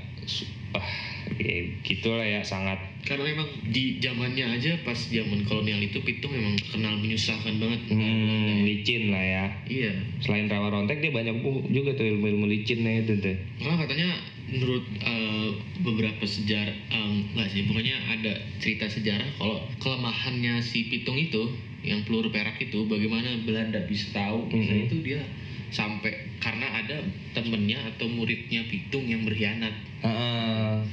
wah 0.70 0.86
ya 1.36 1.54
gitulah 1.82 2.22
ya 2.22 2.40
sangat 2.40 2.78
Karena 3.00 3.26
memang 3.26 3.48
di 3.64 3.96
zamannya 3.96 4.44
aja 4.54 4.76
pas 4.84 4.94
zaman 4.94 5.40
kolonial 5.42 5.80
itu 5.80 5.98
Pitung 6.00 6.30
memang 6.30 6.52
terkenal 6.54 6.94
menyusahkan 6.96 7.56
banget. 7.56 7.80
hmm, 7.88 8.62
licin 8.62 9.08
lah 9.08 9.24
ya 9.24 9.46
Iya. 9.66 9.92
selain 10.20 10.46
rawa 10.46 10.68
rontek 10.70 11.00
dia 11.00 11.08
banyak 11.08 11.32
juga 11.66 11.90
tuh 11.92 12.06
ilmu-ilmu 12.06 12.44
licinnya 12.46 13.00
itu 13.00 13.16
tuh 13.18 13.34
Malah 13.58 13.80
katanya 13.80 14.14
menurut 14.46 14.84
eh, 15.00 15.48
beberapa 15.80 16.22
sejarah 16.22 16.76
eh, 16.90 17.10
enggak 17.32 17.48
sih 17.48 17.64
pokoknya 17.64 17.96
ada 18.10 18.32
cerita 18.58 18.86
sejarah 18.86 19.26
kalau 19.34 19.58
kelemahannya 19.78 20.60
si 20.60 20.86
Pitung 20.86 21.16
itu 21.16 21.48
yang 21.80 22.04
peluru 22.04 22.28
perak 22.28 22.60
itu 22.60 22.84
bagaimana 22.84 23.40
Belanda 23.40 23.80
bisa 23.82 24.12
tahu 24.12 24.44
bisa 24.46 24.70
Mhm. 24.70 24.84
itu 24.84 24.96
dia 25.02 25.22
sampai 25.70 26.12
karena 26.42 26.66
ada 26.82 26.98
temennya 27.32 27.78
atau 27.94 28.10
muridnya 28.10 28.66
Pitung 28.66 29.06
yang 29.06 29.22
berkhianat. 29.22 29.72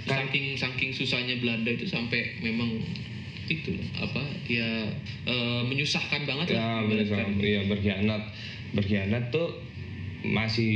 Kan 0.05 0.29
saking 0.29 0.53
saking 0.57 0.91
susahnya 0.93 1.41
Belanda 1.41 1.73
itu 1.73 1.89
sampai 1.89 2.37
memang 2.41 2.77
itu 3.47 3.79
apa 3.95 4.21
ya 4.45 4.91
eh, 5.23 5.61
menyusahkan 5.63 6.27
banget 6.27 6.53
ya 6.53 6.83
lah 6.83 6.83
iya 7.41 7.61
berkhianat. 7.65 8.21
Berkhianat 8.75 9.23
tuh 9.31 9.47
masih 10.27 10.75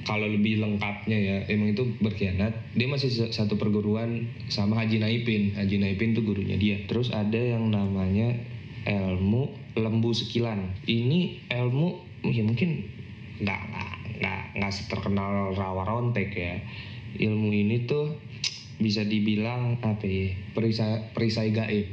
kalau 0.00 0.24
lebih 0.32 0.64
lengkapnya 0.64 1.18
ya 1.18 1.36
emang 1.52 1.76
itu 1.76 1.84
berkhianat. 2.00 2.56
Dia 2.72 2.88
masih 2.88 3.10
sa- 3.12 3.32
satu 3.34 3.60
perguruan 3.60 4.30
sama 4.48 4.80
Haji 4.80 5.02
Naipin. 5.02 5.52
Haji 5.52 5.76
Naipin 5.76 6.16
tuh 6.16 6.24
gurunya 6.24 6.56
dia. 6.56 6.80
Terus 6.88 7.12
ada 7.12 7.36
yang 7.36 7.68
namanya 7.68 8.32
ilmu 8.88 9.50
lembu 9.76 10.10
sekilan. 10.14 10.72
Ini 10.88 11.50
ilmu 11.52 12.00
ya 12.24 12.44
mungkin 12.46 12.99
nggak 13.40 13.60
nggak 14.20 14.40
nggak 14.56 14.72
terkenal 14.88 15.52
rawa 15.56 15.82
rontek 15.88 16.30
ya. 16.36 16.60
Ilmu 17.16 17.50
ini 17.50 17.88
tuh 17.88 18.14
bisa 18.80 19.04
dibilang 19.04 19.76
apa 19.84 20.04
ya 20.04 20.32
perisai 20.56 21.12
perisai 21.12 21.50
gaib. 21.52 21.86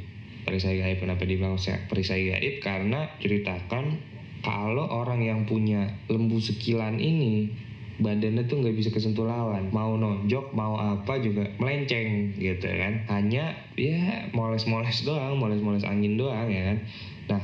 Perisai 0.48 0.80
gaib 0.80 0.98
kenapa 1.00 1.28
dibilang 1.28 1.60
perisai 1.88 2.32
gaib? 2.32 2.54
Karena 2.64 3.08
ceritakan 3.20 4.00
kalau 4.40 4.86
orang 4.86 5.20
yang 5.20 5.44
punya 5.44 5.98
lembu 6.06 6.38
sekilan 6.38 6.96
ini 7.02 7.50
badannya 7.98 8.46
tuh 8.46 8.62
nggak 8.62 8.76
bisa 8.78 8.88
kesentuh 8.94 9.26
lawan. 9.26 9.68
Mau 9.74 9.98
nonjok 9.98 10.54
mau 10.54 10.78
apa 10.78 11.18
juga 11.18 11.50
melenceng 11.58 12.38
gitu 12.38 12.68
kan. 12.70 13.04
Hanya 13.10 13.58
ya 13.74 14.30
moles-moles 14.30 15.02
doang 15.02 15.36
moles-moles 15.36 15.82
angin 15.82 16.14
doang 16.14 16.48
ya 16.48 16.72
kan. 16.72 16.78
Nah 17.28 17.42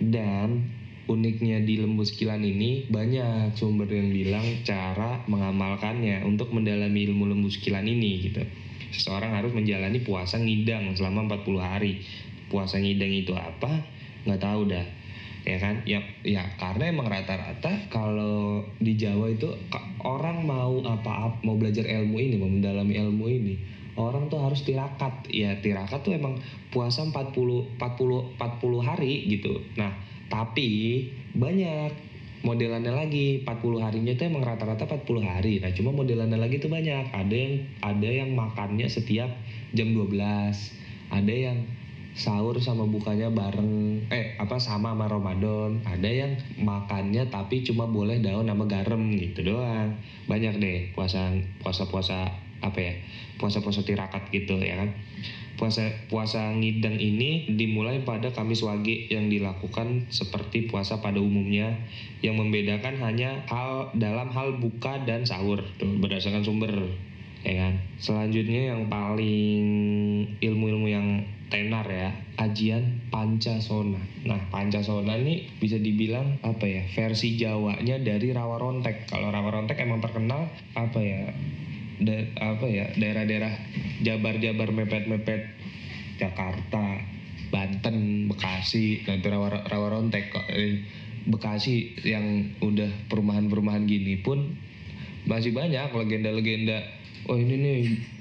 dan 0.00 0.75
uniknya 1.06 1.62
di 1.62 1.78
lembu 1.78 2.02
sekilan 2.02 2.42
ini 2.42 2.90
banyak 2.90 3.54
sumber 3.54 3.86
yang 3.86 4.10
bilang 4.10 4.46
cara 4.66 5.22
mengamalkannya 5.30 6.26
untuk 6.26 6.50
mendalami 6.50 7.06
ilmu 7.06 7.30
lembu 7.30 7.48
sekilan 7.50 7.86
ini 7.86 8.30
gitu. 8.30 8.42
Seseorang 8.90 9.34
harus 9.34 9.54
menjalani 9.54 10.02
puasa 10.02 10.38
ngidang 10.38 10.94
selama 10.98 11.30
40 11.30 11.62
hari. 11.62 12.02
Puasa 12.46 12.78
ngidang 12.78 13.10
itu 13.10 13.34
apa? 13.34 13.82
Nggak 14.26 14.42
tahu 14.42 14.70
dah 14.70 14.86
ya 15.46 15.56
kan? 15.62 15.86
Ya 15.86 16.02
ya 16.26 16.42
karena 16.58 16.90
emang 16.90 17.06
rata-rata 17.06 17.86
kalau 17.88 18.66
di 18.82 18.98
Jawa 18.98 19.30
itu 19.30 19.46
orang 20.02 20.42
mau 20.42 20.82
apa 20.82 21.38
mau 21.46 21.54
belajar 21.54 21.86
ilmu 21.86 22.18
ini 22.18 22.34
mau 22.34 22.50
mendalami 22.50 22.98
ilmu 22.98 23.24
ini 23.30 23.54
orang 23.94 24.26
tuh 24.26 24.42
harus 24.42 24.66
tirakat. 24.66 25.30
Ya 25.30 25.56
tirakat 25.62 26.02
tuh 26.02 26.18
emang 26.18 26.42
puasa 26.74 27.06
40 27.06 27.78
40 27.78 28.36
40 28.36 28.82
hari 28.82 29.30
gitu. 29.30 29.62
Nah 29.78 29.94
tapi 30.32 31.04
banyak. 31.36 32.14
Modelannya 32.44 32.94
lagi 32.94 33.42
40 33.42 33.82
harinya 33.82 34.14
tuh 34.14 34.30
emang 34.30 34.46
rata-rata 34.46 34.86
40 34.86 35.18
hari. 35.24 35.58
Nah 35.58 35.74
cuma 35.74 35.90
modelannya 35.90 36.38
lagi 36.38 36.62
tuh 36.62 36.70
banyak. 36.70 37.10
Ada 37.10 37.34
yang 37.34 37.54
ada 37.82 38.06
yang 38.06 38.30
makannya 38.38 38.86
setiap 38.86 39.26
jam 39.74 39.90
12 39.90 40.14
ada 41.10 41.34
yang 41.34 41.58
sahur 42.16 42.56
sama 42.56 42.88
bukanya 42.88 43.28
bareng 43.28 44.00
eh 44.08 44.38
apa 44.38 44.62
sama 44.62 44.94
sama 44.94 45.10
Ramadan. 45.10 45.82
Ada 45.82 46.06
yang 46.06 46.32
makannya 46.62 47.28
tapi 47.28 47.66
cuma 47.66 47.90
boleh 47.90 48.22
daun 48.22 48.46
sama 48.46 48.64
garam 48.70 49.02
gitu 49.18 49.42
doang. 49.42 49.98
Banyak 50.30 50.62
deh 50.62 50.78
puasa 50.94 51.34
puasa 51.60 51.90
puasa 51.90 52.30
apa 52.64 52.78
ya 52.80 52.94
puasa 53.36 53.60
puasa 53.60 53.84
tirakat 53.84 54.32
gitu 54.32 54.56
ya 54.58 54.80
kan 54.80 54.90
puasa 55.56 55.88
puasa 56.12 56.52
ngidang 56.52 57.00
ini 57.00 57.48
dimulai 57.56 58.04
pada 58.04 58.32
Kamis 58.32 58.62
Wage 58.62 59.08
yang 59.08 59.32
dilakukan 59.32 60.08
seperti 60.12 60.68
puasa 60.68 61.00
pada 61.00 61.18
umumnya 61.20 61.74
yang 62.20 62.36
membedakan 62.36 63.00
hanya 63.00 63.44
hal 63.48 63.90
dalam 63.96 64.32
hal 64.32 64.60
buka 64.60 65.04
dan 65.04 65.24
sahur 65.24 65.64
tuh 65.80 65.96
berdasarkan 66.00 66.44
sumber 66.44 66.72
ya 67.46 67.54
kan? 67.66 67.74
Selanjutnya 68.02 68.74
yang 68.74 68.90
paling 68.90 69.66
ilmu-ilmu 70.42 70.88
yang 70.90 71.08
tenar 71.46 71.86
ya 71.86 72.10
ajian 72.42 73.06
pancasona. 73.14 74.02
Nah 74.26 74.40
pancasona 74.50 75.14
nih 75.14 75.46
bisa 75.62 75.78
dibilang 75.78 76.42
apa 76.42 76.66
ya 76.66 76.82
versi 76.90 77.38
Jawanya 77.38 78.02
dari 78.02 78.34
rawa 78.34 78.58
rontek 78.58 79.06
kalau 79.06 79.30
rawa 79.30 79.54
rontek 79.54 79.78
emang 79.78 80.02
terkenal 80.02 80.50
apa 80.74 80.98
ya 80.98 81.30
da- 82.00 82.28
apa 82.40 82.66
ya 82.68 82.86
daerah-daerah 82.96 83.52
Jabar-Jabar 84.04 84.68
mepet-mepet. 84.72 85.42
Jakarta 86.16 86.96
Banten 87.52 88.28
Bekasi. 88.32 89.04
Itu 89.04 89.28
rawa, 89.28 89.68
rawa 89.68 90.00
rontek 90.00 90.32
kok. 90.32 90.48
Bekasi 91.28 91.92
yang 92.06 92.56
udah 92.64 92.88
perumahan-perumahan 93.12 93.84
gini 93.84 94.24
pun 94.24 94.56
masih 95.26 95.50
banyak 95.50 95.90
legenda-legenda 95.90 96.86
oh 97.26 97.34
ini 97.34 97.54
nih 97.58 97.80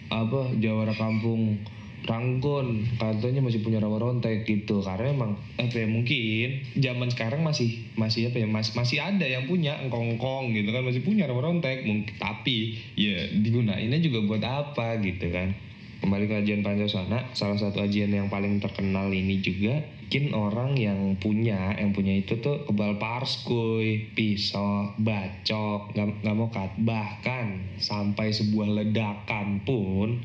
apa 0.09 0.57
Jawara 0.57 0.97
kampung 0.97 1.61
Ranggon 2.03 2.83
katanya 2.99 3.39
masih 3.39 3.63
punya 3.63 3.79
rawa 3.79 3.97
rontek 3.97 4.43
gitu. 4.43 4.83
Karena 4.83 5.15
emang 5.15 5.39
apa 5.55 5.73
ya 5.73 5.87
mungkin 5.87 6.61
zaman 6.75 7.07
sekarang 7.09 7.41
masih 7.41 7.87
masih 7.95 8.29
apa 8.29 8.43
ya 8.43 8.47
masih 8.51 8.75
masih 8.75 8.97
ada 8.99 9.25
yang 9.25 9.47
punya 9.47 9.79
engkong-engkong 9.81 10.51
gitu 10.51 10.69
kan. 10.75 10.83
Masih 10.83 11.01
punya 11.01 11.25
rawa 11.25 11.49
rontek 11.49 11.87
mungkin 11.87 12.13
tapi 12.19 12.75
ya 12.99 13.31
digunainnya 13.39 13.97
juga 14.03 14.19
buat 14.27 14.43
apa 14.43 14.99
gitu 14.99 15.31
kan. 15.31 15.55
Kembali 16.03 16.29
ke 16.29 16.35
ajian 16.43 16.61
Pancaswana 16.61 17.33
salah 17.33 17.57
satu 17.57 17.81
ajian 17.81 18.13
yang 18.13 18.29
paling 18.29 18.61
terkenal 18.61 19.09
ini 19.09 19.41
juga 19.41 19.81
mungkin 20.05 20.37
orang 20.37 20.71
yang 20.77 21.17
punya 21.17 21.73
yang 21.81 21.89
punya 21.89 22.13
itu 22.21 22.37
tuh 22.37 22.61
kebal 22.69 23.01
parskuy 23.01 24.13
pisau 24.13 24.93
bacok 25.01 25.97
nggak 25.97 26.35
mau 26.37 26.45
kat 26.53 26.77
bahkan 26.85 27.57
sampai 27.81 28.29
sebuah 28.29 28.69
ledakan 28.69 29.65
pun 29.65 30.21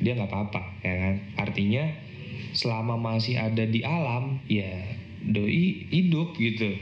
dia 0.00 0.16
nggak 0.16 0.32
apa-apa 0.32 0.62
ya 0.80 0.94
kan? 0.96 1.14
Artinya 1.36 1.84
selama 2.56 2.98
masih 2.98 3.38
ada 3.38 3.62
di 3.68 3.84
alam 3.84 4.42
ya 4.48 4.96
doi 5.22 5.86
hidup 5.92 6.34
gitu. 6.40 6.74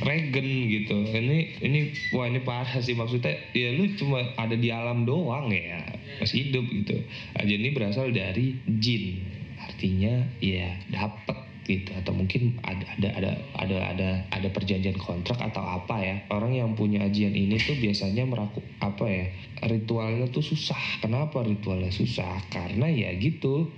Regen 0.00 0.48
gitu. 0.72 0.96
Ini 1.12 1.60
ini 1.60 1.92
wah 2.16 2.30
ini 2.30 2.40
parah 2.40 2.80
sih 2.80 2.96
maksudnya. 2.96 3.36
Ya 3.52 3.74
lu 3.76 3.92
cuma 3.98 4.24
ada 4.38 4.56
di 4.56 4.72
alam 4.72 5.04
doang 5.04 5.52
ya. 5.52 5.84
Masih 6.22 6.48
hidup 6.48 6.64
gitu. 6.72 6.96
Aja 7.36 7.52
ini 7.52 7.74
berasal 7.74 8.14
dari 8.14 8.56
jin. 8.64 9.20
Artinya 9.60 10.24
ya 10.40 10.72
dapet 10.88 11.53
gitu. 11.64 11.90
Atau 11.96 12.12
mungkin 12.12 12.56
ada 12.62 12.84
ada 12.96 13.08
ada 13.16 13.30
ada 13.56 13.76
ada 13.92 14.08
ada 14.30 14.48
perjanjian 14.52 14.96
kontrak 15.00 15.40
atau 15.40 15.60
apa 15.64 16.00
ya. 16.00 16.16
Orang 16.30 16.54
yang 16.54 16.76
punya 16.76 17.04
ajian 17.04 17.32
ini 17.32 17.56
tuh 17.60 17.76
biasanya 17.80 18.24
meraku 18.28 18.60
apa 18.80 19.04
ya 19.08 19.26
ritualnya 19.64 20.28
tuh 20.30 20.44
susah. 20.44 21.00
Kenapa 21.00 21.42
ritualnya 21.42 21.90
susah? 21.90 22.40
Karena 22.52 22.86
ya 22.88 23.12
gitu 23.16 23.68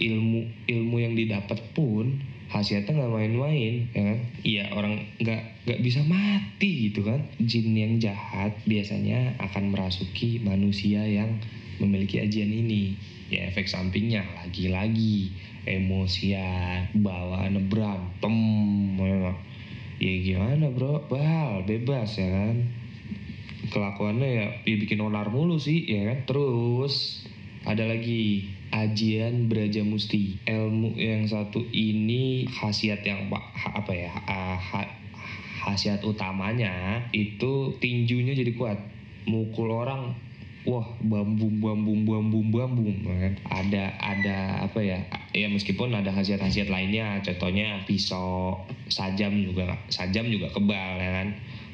ilmu 0.00 0.70
ilmu 0.70 0.96
yang 1.02 1.18
didapat 1.18 1.58
pun 1.74 2.22
hasilnya 2.50 2.90
nggak 2.90 3.12
main-main 3.14 3.86
ya 3.94 4.02
kan? 4.02 4.18
Iya 4.42 4.64
orang 4.74 4.94
nggak 5.22 5.42
nggak 5.66 5.80
bisa 5.86 6.00
mati 6.04 6.90
gitu 6.90 7.06
kan. 7.06 7.22
Jin 7.38 7.72
yang 7.74 8.02
jahat 8.02 8.58
biasanya 8.66 9.38
akan 9.38 9.70
merasuki 9.70 10.42
manusia 10.42 11.06
yang 11.06 11.38
memiliki 11.80 12.20
ajian 12.20 12.52
ini. 12.52 12.94
Ya 13.30 13.46
efek 13.46 13.70
sampingnya 13.70 14.26
lagi-lagi 14.42 15.32
emosian 15.64 16.92
bawaan 17.00 17.66
berantem. 17.70 18.36
Ya 20.00 20.12
gimana 20.24 20.72
bro? 20.72 21.04
Bal 21.08 21.64
bebas 21.68 22.16
ya 22.16 22.28
kan? 22.28 22.56
Kelakuannya 23.70 24.28
ya, 24.28 24.46
ya 24.66 24.76
bikin 24.80 24.98
onar 25.04 25.28
mulu 25.30 25.60
sih 25.60 25.84
ya 25.84 26.10
kan? 26.10 26.24
Terus 26.26 27.22
ada 27.68 27.86
lagi 27.86 28.50
ajian 28.72 29.46
beraja 29.46 29.84
musti. 29.86 30.40
Ilmu 30.48 30.96
yang 30.96 31.28
satu 31.28 31.62
ini 31.70 32.48
khasiat 32.48 33.04
yang 33.06 33.30
apa 33.30 33.92
ya 33.94 34.10
khasiat 35.60 36.00
utamanya 36.02 37.04
itu 37.12 37.76
tinjunya 37.78 38.32
jadi 38.34 38.56
kuat. 38.56 38.80
Mukul 39.28 39.68
orang 39.70 40.16
wah 40.68 40.84
bambu 41.00 41.48
bambu 41.48 41.96
bambu 42.04 42.40
bambu 42.52 42.84
kan. 43.06 43.34
Ada 43.48 43.96
ada 43.96 44.38
apa 44.64 44.80
ya 44.84 45.00
ya 45.32 45.48
meskipun 45.48 45.94
ada 45.96 46.12
khasiat-khasiat 46.12 46.68
lainnya 46.68 47.24
contohnya 47.24 47.80
pisau 47.88 48.60
sajam 48.90 49.40
juga 49.40 49.76
sajam 49.88 50.28
juga 50.28 50.52
kebal 50.52 51.00
ya 51.00 51.10
kan. 51.22 51.28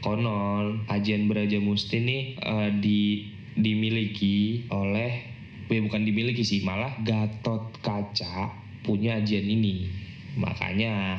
Konon 0.04 0.86
ajian 0.86 1.26
beraja 1.26 1.58
musti 1.58 1.98
nih 2.04 2.22
uh, 2.46 2.70
di 2.78 3.26
dimiliki 3.56 4.68
oleh 4.70 5.24
ya 5.66 5.80
bukan 5.82 6.06
dimiliki 6.06 6.46
sih 6.46 6.62
malah 6.62 6.94
Gatot 7.02 7.82
Kaca 7.82 8.54
punya 8.86 9.18
ajian 9.18 9.46
ini. 9.50 9.90
Makanya 10.36 11.18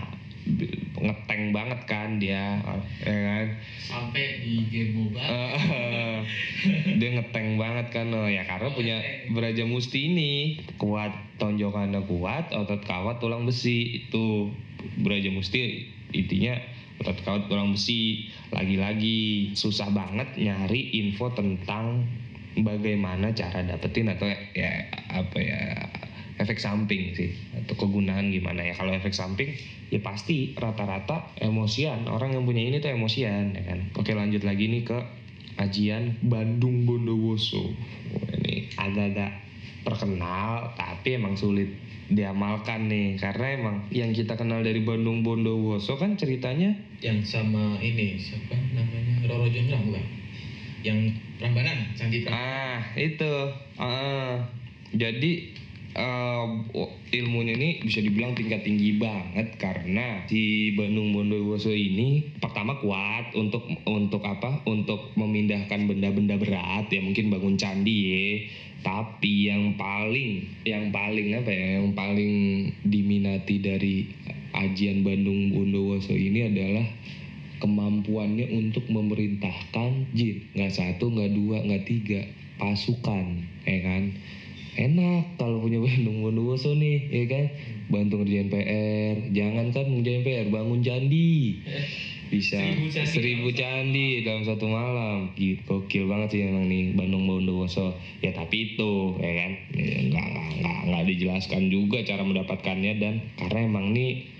ngeteng 0.98 1.52
banget 1.54 1.80
kan 1.86 2.18
dia 2.18 2.58
ya 3.04 3.14
kan? 3.14 3.48
Sampai 3.84 4.42
di 4.42 4.66
game 4.72 4.92
mobile 4.96 5.28
dia 7.00 7.10
ngeteng 7.20 7.60
banget 7.60 7.88
kan 7.94 8.08
oh, 8.16 8.28
ya 8.28 8.44
karena 8.48 8.74
punya 8.74 8.98
beraja 9.32 9.64
musti 9.68 10.10
ini 10.12 10.32
kuat 10.82 11.14
tonjokannya 11.38 12.02
kuat 12.10 12.50
otot 12.56 12.82
kawat 12.84 13.20
tulang 13.22 13.46
besi. 13.46 14.08
Itu 14.08 14.52
beraja 15.04 15.30
musti 15.30 15.88
intinya 16.16 16.58
otot 17.04 17.20
kawat 17.22 17.44
tulang 17.52 17.76
besi. 17.76 18.32
Lagi-lagi 18.50 19.52
susah 19.54 19.92
banget 19.92 20.40
nyari 20.40 20.96
info 20.98 21.30
tentang 21.36 22.08
bagaimana 22.58 23.30
cara 23.38 23.62
dapetin 23.62 24.10
atau 24.10 24.26
ya 24.58 24.72
apa 25.14 25.38
ya 25.38 25.62
efek 26.38 26.62
samping 26.62 27.18
sih 27.18 27.34
atau 27.54 27.76
kegunaan 27.76 28.30
gimana 28.30 28.62
ya. 28.62 28.74
Kalau 28.78 28.94
efek 28.94 29.14
samping 29.14 29.58
ya 29.90 30.00
pasti 30.02 30.54
rata-rata 30.54 31.34
emosian. 31.42 32.06
Orang 32.06 32.38
yang 32.38 32.46
punya 32.46 32.62
ini 32.62 32.78
tuh 32.78 32.94
emosian 32.94 33.58
ya 33.58 33.64
kan. 33.66 33.80
Oke 33.98 34.14
lanjut 34.14 34.46
lagi 34.46 34.70
nih 34.70 34.86
ke 34.86 34.98
ajian 35.58 36.22
Bandung 36.22 36.86
Bondowoso. 36.86 37.74
Ini 38.38 38.70
agak-agak 38.78 39.32
terkenal 39.82 40.78
tapi 40.78 41.18
emang 41.18 41.34
sulit 41.34 41.74
diamalkan 42.14 42.86
nih. 42.86 43.18
Karena 43.18 43.48
emang 43.58 43.76
yang 43.90 44.14
kita 44.14 44.38
kenal 44.38 44.62
dari 44.62 44.86
Bandung 44.86 45.26
Bondowoso 45.26 45.98
kan 45.98 46.14
ceritanya 46.16 46.78
yang 47.02 47.22
sama 47.26 47.82
ini 47.82 48.22
siapa 48.22 48.54
namanya? 48.78 49.26
Roro 49.26 49.50
Jonggrang 49.50 49.90
bukan? 49.90 50.06
Yang 50.86 51.18
Prambanan 51.42 51.78
Candi 51.98 52.22
Prambanan. 52.22 52.46
Ah 52.46 52.82
itu. 52.94 53.34
Uh, 53.78 54.38
jadi 54.96 55.54
uh, 55.98 56.46
ilmunya 57.12 57.58
ini 57.58 57.70
bisa 57.82 58.00
dibilang 58.00 58.38
tingkat 58.38 58.62
tinggi 58.62 59.02
banget 59.02 59.58
karena 59.58 60.24
si 60.30 60.72
Bandung 60.78 61.12
Bondowoso 61.12 61.74
ini 61.74 62.38
pertama 62.38 62.78
kuat 62.78 63.34
untuk 63.34 63.66
untuk 63.90 64.22
apa? 64.24 64.62
Untuk 64.70 65.12
memindahkan 65.18 65.90
benda-benda 65.90 66.38
berat 66.38 66.88
ya 66.94 67.02
mungkin 67.02 67.34
bangun 67.34 67.58
candi 67.58 67.98
ya. 68.08 68.26
Tapi 68.86 69.50
yang 69.50 69.74
paling 69.76 70.46
yang 70.64 70.94
paling 70.94 71.34
apa 71.34 71.50
ya? 71.50 71.82
Yang 71.82 71.90
paling 71.98 72.34
diminati 72.86 73.56
dari 73.60 74.06
ajian 74.54 75.02
Bandung 75.02 75.52
Bondowoso 75.52 76.14
ini 76.14 76.46
adalah 76.48 76.86
kemampuannya 77.58 78.54
untuk 78.54 78.86
memerintahkan 78.86 80.14
jin 80.14 80.46
nggak 80.54 80.74
satu 80.78 81.10
nggak 81.10 81.34
dua 81.34 81.58
nggak 81.66 81.86
tiga 81.90 82.22
pasukan 82.62 83.42
ya 83.66 83.80
kan 83.82 84.14
enak 84.78 85.42
kalau 85.42 85.60
punya 85.60 85.82
Bandung 85.82 86.22
Bondowoso 86.22 86.78
nih 86.78 87.10
ya 87.10 87.26
kan? 87.26 87.46
Bantu 87.90 88.22
ngerjain 88.22 88.48
PR 88.54 89.16
jangan 89.34 89.74
kan 89.74 89.86
ngerjain 89.90 90.22
PR 90.22 90.48
bangun 90.54 90.80
candi. 90.86 91.58
Bisa. 92.28 92.60
Seribu 92.60 92.92
candi, 92.92 93.08
seribu 93.08 93.50
candi 93.56 94.08
dalam 94.28 94.44
satu 94.44 94.68
malam. 94.68 95.32
Gitu 95.34 95.64
gokil 95.64 96.12
banget 96.12 96.28
sih 96.36 96.42
emang 96.44 96.68
nih 96.68 96.94
Bandung 96.94 97.26
Bondowoso 97.26 97.96
ya 98.22 98.36
tapi 98.36 98.76
itu 98.76 99.16
ya 99.18 99.34
kan? 99.34 99.52
Ya, 99.74 99.98
nggak 100.12 100.28
nggak 100.62 100.80
nggak 100.92 101.04
dijelaskan 101.08 101.72
juga 101.74 102.04
cara 102.04 102.22
mendapatkannya 102.28 102.94
dan 103.00 103.24
karena 103.40 103.60
emang 103.66 103.96
nih 103.96 104.37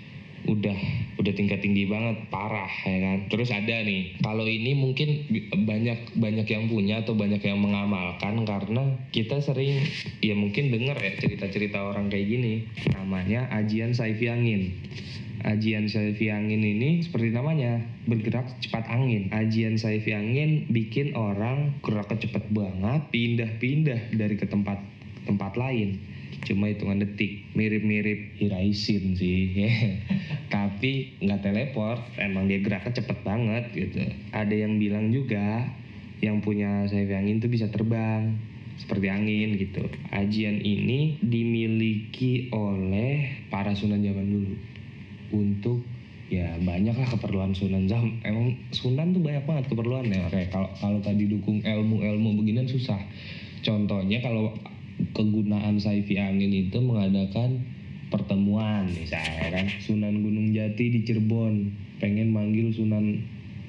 udah 0.48 0.78
udah 1.20 1.32
tingkat 1.36 1.60
tinggi 1.60 1.84
banget 1.84 2.24
parah 2.32 2.70
ya 2.88 2.98
kan? 3.04 3.18
Terus 3.28 3.52
ada 3.52 3.84
nih 3.84 4.16
kalau 4.24 4.48
ini 4.48 4.72
mungkin 4.74 5.28
banyak 5.68 6.16
banyak 6.16 6.46
yang 6.48 6.64
punya 6.72 7.04
atau 7.04 7.12
banyak 7.14 7.44
yang 7.44 7.60
mengamalkan 7.60 8.42
karena 8.48 8.96
kita 9.12 9.44
sering 9.44 9.84
ya 10.24 10.32
mungkin 10.32 10.72
dengar 10.72 10.96
ya 10.96 11.14
cerita-cerita 11.20 11.84
orang 11.84 12.08
kayak 12.08 12.26
gini. 12.26 12.54
Namanya 12.96 13.52
ajian 13.52 13.92
saifi 13.92 14.32
angin 14.32 14.74
ajian 15.46 15.86
saifi 15.86 16.34
angin 16.34 16.58
ini 16.66 16.98
seperti 17.06 17.30
namanya 17.30 17.78
bergerak 18.10 18.48
cepat 18.58 18.90
angin. 18.90 19.30
Ajian 19.30 19.78
saifi 19.78 20.10
angin 20.10 20.66
bikin 20.66 21.14
orang 21.14 21.78
geraknya 21.84 22.26
cepat 22.26 22.44
banget 22.50 23.02
pindah-pindah 23.14 24.18
dari 24.18 24.34
ke 24.34 24.50
tempat 24.50 24.82
tempat 25.28 25.54
lain 25.60 26.00
cuma 26.48 26.72
hitungan 26.72 27.04
detik. 27.04 27.44
Mirip-mirip 27.52 28.40
Hiraisin 28.40 29.12
sih. 29.12 29.52
Tapi 30.54 31.20
nggak 31.20 31.44
teleport. 31.44 32.00
Emang 32.16 32.48
dia 32.48 32.64
geraknya 32.64 32.96
cepet 32.96 33.18
banget 33.20 33.64
gitu. 33.76 34.00
Ada 34.32 34.54
yang 34.56 34.80
bilang 34.80 35.12
juga 35.12 35.68
yang 36.24 36.40
punya 36.42 36.88
sayap 36.88 37.14
angin 37.14 37.38
tuh 37.38 37.52
bisa 37.52 37.68
terbang 37.68 38.34
seperti 38.78 39.06
angin 39.10 39.58
gitu. 39.58 39.84
Ajian 40.14 40.62
ini 40.62 41.18
dimiliki 41.20 42.48
oleh 42.54 43.44
para 43.52 43.74
sunan 43.74 44.00
zaman 44.00 44.26
dulu. 44.26 44.54
Untuk 45.34 45.84
ya 46.28 46.56
banyak 46.60 46.92
lah 46.92 47.08
keperluan 47.08 47.56
sunan 47.56 47.88
jam 47.88 48.20
emang 48.20 48.52
sunan 48.72 49.16
tuh 49.16 49.20
banyak 49.20 49.44
banget 49.44 49.64
keperluannya. 49.68 50.30
Kayak 50.30 50.48
kalau 50.54 50.70
kalau 50.78 50.98
tadi 51.02 51.26
dukung 51.26 51.60
ilmu 51.60 52.00
ilmu 52.00 52.38
beginian 52.40 52.70
susah. 52.70 52.98
Contohnya 53.58 54.22
kalau 54.22 54.54
kegunaan 55.14 55.78
Saifi 55.78 56.18
Angin 56.18 56.50
itu 56.50 56.78
mengadakan 56.82 57.62
pertemuan 58.08 58.88
misalnya 58.88 59.60
kan. 59.60 59.66
Sunan 59.82 60.24
Gunung 60.24 60.50
Jati 60.52 60.90
di 60.90 61.00
Cirebon. 61.04 61.70
Pengen 61.98 62.30
manggil 62.30 62.70
Sunan 62.70 63.18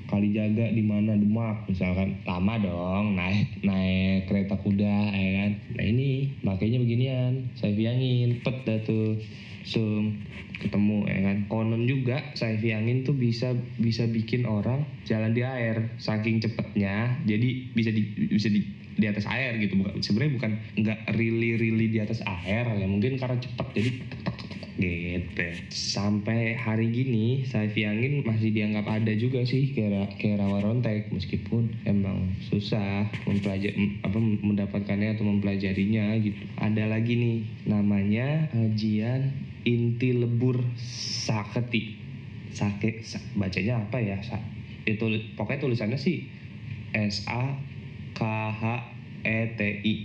kali 0.09 0.33
jaga 0.33 0.69
di 0.73 0.81
mana? 0.81 1.13
Demak 1.13 1.69
misalkan. 1.69 2.17
Lama 2.25 2.55
dong 2.57 3.13
naik 3.13 3.61
naik 3.61 4.25
kereta 4.25 4.57
kuda 4.57 5.13
ya 5.13 5.31
kan. 5.45 5.51
Nah 5.77 5.85
ini 5.85 6.33
makanya 6.41 6.81
beginian 6.81 7.53
saya 7.57 7.73
angin. 7.73 8.41
Pet 8.41 8.65
dah 8.65 8.79
tuh 8.85 9.19
sum 9.69 10.17
ketemu 10.57 11.05
ya 11.05 11.19
kan? 11.29 11.37
Konon 11.45 11.85
juga 11.85 12.17
saya 12.33 12.57
angin 12.57 13.05
tuh 13.05 13.13
bisa 13.13 13.53
bisa 13.77 14.09
bikin 14.09 14.49
orang 14.49 14.83
jalan 15.05 15.37
di 15.37 15.45
air 15.45 15.93
saking 16.01 16.41
cepetnya. 16.41 17.21
Jadi 17.29 17.69
bisa 17.77 17.93
di 17.93 18.01
bisa 18.33 18.49
di 18.49 18.65
di 18.99 19.05
atas 19.07 19.29
air 19.29 19.55
gitu. 19.61 19.79
Bukan 19.79 20.01
sebenarnya 20.01 20.33
bukan 20.35 20.51
nggak 20.81 20.99
really 21.15 21.55
really 21.55 21.87
di 21.87 22.01
atas 22.01 22.19
air 22.25 22.65
ya. 22.65 22.87
Mungkin 22.89 23.21
karena 23.21 23.37
cepet 23.39 23.67
jadi 23.77 23.91
gitu. 24.79 25.43
Sampai 25.69 26.55
hari 26.55 26.87
gini 26.91 27.43
Saifi 27.43 27.83
Angin 27.83 28.23
masih 28.23 28.55
dianggap 28.55 28.87
ada 28.87 29.11
juga 29.15 29.43
sih 29.43 29.75
kayak 29.75 30.19
kayak 30.19 30.39
rawa 30.39 30.63
rontek. 30.63 31.11
Meskipun 31.11 31.83
emang 31.83 32.31
susah 32.47 33.11
mempelajari 33.27 33.99
apa 34.01 34.17
mendapatkannya 34.19 35.19
atau 35.19 35.27
mempelajarinya 35.27 36.15
gitu. 36.23 36.39
Ada 36.59 36.87
lagi 36.87 37.13
nih 37.15 37.37
namanya 37.67 38.47
ajian 38.55 39.35
inti 39.67 40.15
lebur 40.15 40.63
saketi 40.79 41.95
sake 42.49 43.05
sa, 43.05 43.19
bacanya 43.37 43.77
apa 43.83 44.01
ya 44.01 44.17
sa, 44.25 44.39
itu 44.87 45.05
pokoknya 45.37 45.61
tulisannya 45.63 45.99
sih 46.01 46.25
S 46.95 47.27
A 47.29 47.55
K 48.17 48.21
H 48.49 48.63
E 49.21 49.39
T 49.53 49.61
I 49.85 49.95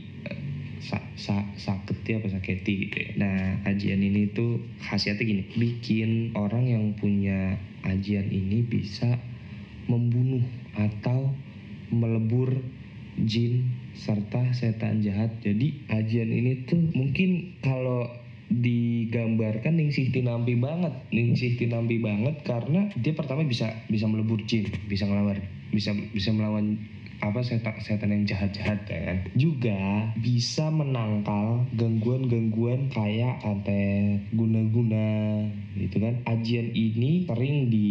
sa, 0.85 1.01
sa, 1.17 1.41
saketi 1.57 2.21
apa 2.21 2.29
saketi 2.29 2.73
gitu 2.85 2.97
ya. 3.01 3.11
Nah 3.17 3.65
ajian 3.65 4.05
ini 4.05 4.29
tuh 4.37 4.61
khasiatnya 4.85 5.25
gini, 5.25 5.43
bikin 5.57 6.37
orang 6.37 6.69
yang 6.69 6.85
punya 7.01 7.57
ajian 7.89 8.29
ini 8.29 8.61
bisa 8.61 9.17
membunuh 9.89 10.45
atau 10.77 11.33
melebur 11.89 12.61
jin 13.25 13.73
serta 13.97 14.53
setan 14.53 15.01
jahat. 15.01 15.33
Jadi 15.41 15.89
ajian 15.89 16.29
ini 16.29 16.69
tuh 16.69 16.81
mungkin 16.93 17.57
kalau 17.65 18.24
digambarkan 18.53 19.81
Ningsih 19.81 20.13
Tinampi 20.13 20.57
banget. 20.59 20.93
Ningsih 21.11 21.57
Tinampi 21.57 22.01
banget 22.01 22.41
karena 22.45 22.91
dia 22.99 23.15
pertama 23.17 23.45
bisa 23.45 23.73
bisa 23.89 24.05
melebur 24.09 24.41
jin 24.45 24.69
bisa 24.89 25.09
ngelawan 25.09 25.41
bisa 25.73 25.91
bisa 26.13 26.31
melawan 26.31 26.79
apa 27.23 27.41
setan 27.41 27.81
setan 27.81 28.13
yang 28.13 28.29
jahat-jahat 28.29 28.85
ya 28.85 29.01
kan? 29.09 29.19
Juga 29.33 30.13
bisa 30.21 30.69
menangkal 30.69 31.65
gangguan-gangguan 31.73 32.93
kayak 32.93 33.41
santet 33.41 34.29
guna-guna 34.37 35.41
gitu 35.79 35.97
kan? 36.05 36.21
Ajian 36.29 36.75
ini 36.77 37.25
sering 37.25 37.73
di 37.73 37.91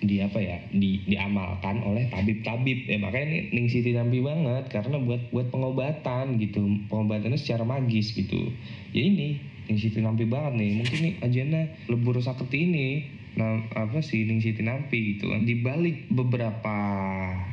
di 0.00 0.24
apa 0.24 0.40
ya 0.40 0.56
di 0.72 1.04
diamalkan 1.04 1.84
oleh 1.84 2.08
tabib-tabib. 2.08 2.88
Ya 2.88 2.96
makanya 3.00 3.26
ini 3.28 3.38
Ning 3.52 3.68
Siti 3.68 3.92
Nampi 3.92 4.24
banget 4.24 4.72
karena 4.72 4.96
buat 5.00 5.28
buat 5.30 5.52
pengobatan 5.52 6.40
gitu. 6.40 6.64
Pengobatannya 6.88 7.36
secara 7.36 7.62
magis 7.62 8.16
gitu. 8.16 8.50
Ya 8.96 9.02
ini 9.04 9.40
Ning 9.68 9.78
Siti 9.78 10.00
Nampi 10.00 10.24
banget 10.26 10.56
nih. 10.56 10.70
Mungkin 10.80 10.98
nih 11.04 11.14
ajiannya 11.20 11.62
lebur 11.92 12.16
sakti 12.20 12.66
ini 12.66 12.88
nah 13.30 13.62
apa 13.78 14.02
sih 14.02 14.26
Ning 14.26 14.42
Siti 14.42 14.64
Nampi 14.64 15.16
gitu 15.16 15.30
kan. 15.30 15.44
Di 15.44 15.60
balik 15.60 16.08
beberapa 16.10 16.76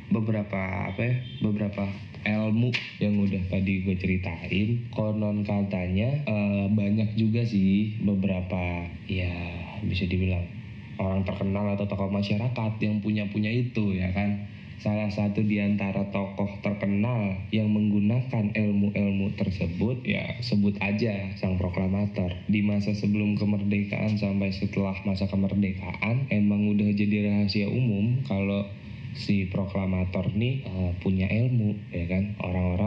beberapa 0.09 0.87
apa 0.87 1.01
ya 1.03 1.15
beberapa 1.43 1.83
ilmu 2.27 2.75
yang 2.99 3.23
udah 3.23 3.43
tadi 3.47 3.87
gue 3.87 3.95
ceritain 3.95 4.83
konon 4.91 5.47
katanya 5.47 6.27
uh, 6.27 6.67
banyak 6.67 7.15
juga 7.15 7.47
sih 7.47 7.95
beberapa 8.03 8.83
ya 9.07 9.31
bisa 9.85 10.09
dibilang 10.09 10.56
orang 10.97 11.25
terkenal 11.25 11.73
atau 11.77 11.85
tokoh 11.85 12.09
masyarakat 12.09 12.71
yang 12.81 13.01
punya 13.01 13.25
punya 13.29 13.49
itu 13.53 13.97
ya 13.97 14.09
kan? 14.13 14.49
Salah 14.77 15.09
satu 15.09 15.41
di 15.41 15.57
antara 15.57 16.13
tokoh 16.13 16.61
terkenal 16.61 17.33
yang 17.49 17.73
menggunakan 17.73 18.53
ilmu-ilmu 18.53 19.33
tersebut 19.33 20.05
ya 20.05 20.37
sebut 20.45 20.77
aja 20.77 21.33
sang 21.41 21.57
proklamator. 21.57 22.29
Di 22.45 22.61
masa 22.61 22.93
sebelum 22.93 23.41
kemerdekaan 23.41 24.21
sampai 24.21 24.53
setelah 24.53 24.93
masa 25.01 25.25
kemerdekaan 25.25 26.29
emang 26.29 26.69
udah 26.77 26.93
jadi 26.93 27.25
rahasia 27.25 27.67
umum 27.73 28.21
kalau 28.29 28.69
si 29.17 29.49
proklamator 29.49 30.29
nih 30.37 30.61
uh, 30.69 30.93
punya 31.01 31.25
ilmu 31.25 31.73
ya 31.89 32.05
kan? 32.05 32.37
Orang-orang 32.37 32.86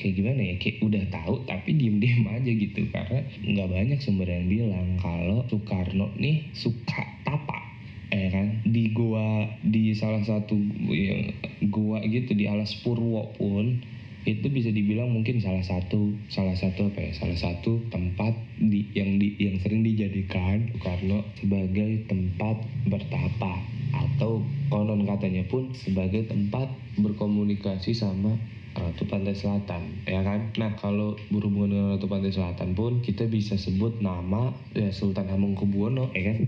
kayak 0.00 0.16
gimana 0.16 0.40
ya 0.40 0.54
kayak 0.56 0.80
udah 0.80 1.04
tahu 1.12 1.44
tapi 1.44 1.76
diem-diem 1.76 2.24
aja 2.24 2.50
gitu. 2.50 2.88
Karena 2.88 3.20
nggak 3.44 3.68
banyak 3.68 3.98
sumber 4.00 4.32
yang 4.32 4.48
bilang 4.48 4.96
kalau 4.96 5.44
Soekarno 5.52 6.08
nih 6.16 6.48
suka 6.56 7.04
tapak 7.28 7.62
ya 8.08 8.32
kan? 8.32 8.64
Di 8.64 8.96
gua 8.96 9.44
di 9.60 9.92
salah 9.92 10.24
satu 10.24 10.56
yang 10.88 11.36
gua 11.68 12.00
gitu 12.08 12.32
di 12.32 12.48
alas 12.48 12.72
Purwo 12.80 13.36
pun 13.36 13.84
itu 14.20 14.52
bisa 14.52 14.68
dibilang 14.68 15.08
mungkin 15.16 15.40
salah 15.40 15.64
satu 15.64 16.12
salah 16.28 16.52
satu 16.52 16.92
apa 16.92 17.08
ya 17.08 17.12
salah 17.16 17.40
satu 17.40 17.80
tempat 17.88 18.36
di 18.60 18.84
yang 18.92 19.16
di 19.16 19.32
yang 19.40 19.56
sering 19.64 19.80
dijadikan 19.80 20.72
Soekarno 20.76 21.24
sebagai 21.36 22.08
tempat 22.08 22.56
bertapa. 22.88 23.52
Atau 23.90 24.46
konon 24.70 25.02
katanya 25.02 25.42
pun 25.50 25.74
sebagai 25.74 26.30
tempat 26.30 26.70
berkomunikasi 27.00 27.90
sama 27.90 28.38
Ratu 28.70 29.02
Pantai 29.10 29.34
Selatan 29.34 30.06
ya 30.06 30.22
kan? 30.22 30.54
Nah 30.54 30.78
kalau 30.78 31.18
berhubungan 31.34 31.74
dengan 31.74 31.86
Ratu 31.96 32.06
Pantai 32.06 32.30
Selatan 32.30 32.78
pun 32.78 33.02
kita 33.02 33.26
bisa 33.26 33.58
sebut 33.58 33.98
nama 33.98 34.54
ya 34.78 34.94
Sultan 34.94 35.26
Hamengkubuwono 35.26 36.14
ya 36.14 36.30
kan? 36.30 36.38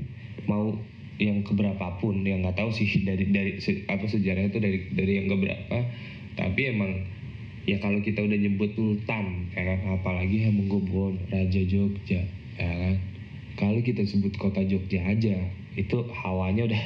Mau 0.47 0.79
yang 1.19 1.43
keberapa 1.43 1.99
pun 1.99 2.23
yang 2.23 2.47
nggak 2.47 2.59
tahu 2.59 2.71
sih 2.71 2.87
dari 3.09 3.31
dari 3.31 3.59
apa 3.91 4.05
sejarahnya 4.07 4.55
itu 4.55 4.61
dari 4.63 4.79
dari 4.95 5.13
yang 5.19 5.29
keberapa. 5.31 5.79
Tapi 6.39 6.61
emang 6.71 6.93
ya 7.67 7.79
kalau 7.83 7.99
kita 8.03 8.23
udah 8.23 8.39
nyebut 8.39 8.71
sultan 8.79 9.51
ya 9.55 9.63
kan? 9.67 9.79
Apalagi 9.99 10.47
Hamengkubuwono 10.47 11.19
Raja 11.27 11.63
Jogja 11.67 12.23
ya 12.55 12.71
kan? 12.71 12.97
Kalau 13.59 13.83
kita 13.83 14.07
sebut 14.07 14.33
kota 14.39 14.63
Jogja 14.63 15.03
aja 15.05 15.62
itu 15.73 16.05
hawanya 16.13 16.69
udah 16.69 16.83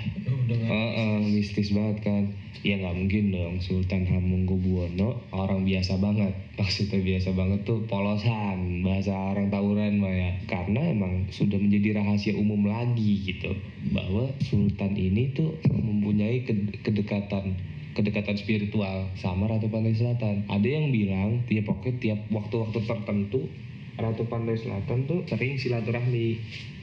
udah 0.46 0.60
uh, 0.70 0.90
uh, 0.94 1.18
mistis. 1.26 1.74
banget 1.74 2.06
kan. 2.06 2.22
Ya 2.64 2.82
nggak 2.82 2.98
mungkin 2.98 3.30
dong 3.30 3.54
Sultan 3.62 4.06
Hamengkubuwono 4.06 5.22
orang 5.34 5.66
biasa 5.66 5.98
banget. 5.98 6.34
Maksudnya 6.58 7.02
biasa 7.02 7.34
banget 7.34 7.60
tuh 7.66 7.84
polosan 7.86 8.82
bahasa 8.86 9.12
orang 9.12 9.50
tawuran 9.50 9.98
mah 9.98 10.14
ya. 10.14 10.30
Karena 10.46 10.82
emang 10.86 11.30
sudah 11.30 11.58
menjadi 11.58 11.98
rahasia 11.98 12.34
umum 12.38 12.66
lagi 12.66 13.22
gitu 13.26 13.54
bahwa 13.90 14.30
Sultan 14.42 14.94
ini 14.94 15.34
tuh 15.34 15.58
mempunyai 15.70 16.46
kedekatan 16.82 17.58
kedekatan 17.96 18.36
spiritual 18.36 19.08
sama 19.16 19.48
Ratu 19.48 19.72
Pantai 19.72 19.96
Selatan. 19.96 20.44
Ada 20.52 20.68
yang 20.68 20.92
bilang 20.92 21.48
tiap 21.48 21.72
pokoknya 21.72 21.94
tiap 21.98 22.20
waktu-waktu 22.28 22.78
tertentu 22.84 23.48
Ratu 23.96 24.28
Pantai 24.28 24.60
Selatan 24.60 25.08
tuh 25.08 25.24
sering 25.24 25.56
silaturahmi 25.56 26.36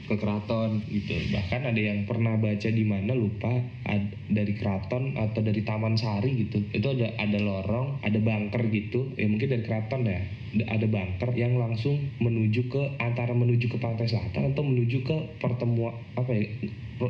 ke 0.04 0.14
keraton 0.20 0.84
gitu. 0.88 1.16
Bahkan 1.32 1.60
ada 1.72 1.80
yang 1.80 2.04
pernah 2.04 2.36
baca 2.36 2.68
di 2.68 2.84
mana 2.84 3.16
lupa 3.16 3.50
ad, 3.88 4.12
dari 4.28 4.52
keraton 4.54 5.16
atau 5.16 5.40
dari 5.40 5.64
Taman 5.64 5.96
Sari 5.96 6.46
gitu. 6.46 6.60
Itu 6.72 6.92
ada 6.92 7.16
ada 7.16 7.38
lorong, 7.40 8.04
ada 8.04 8.18
bunker 8.20 8.62
gitu. 8.68 9.12
Ya 9.16 9.26
mungkin 9.28 9.48
dari 9.48 9.64
keraton 9.64 10.04
ya. 10.04 10.20
Ada 10.54 10.86
bunker 10.86 11.34
yang 11.34 11.58
langsung 11.58 11.98
menuju 12.22 12.70
ke 12.70 12.82
antara 13.02 13.34
menuju 13.34 13.66
ke 13.74 13.78
pantai 13.82 14.06
selatan 14.06 14.54
atau 14.54 14.62
menuju 14.62 15.02
ke 15.02 15.16
pertemuan 15.42 15.98
apa 16.14 16.30
ya 16.30 16.46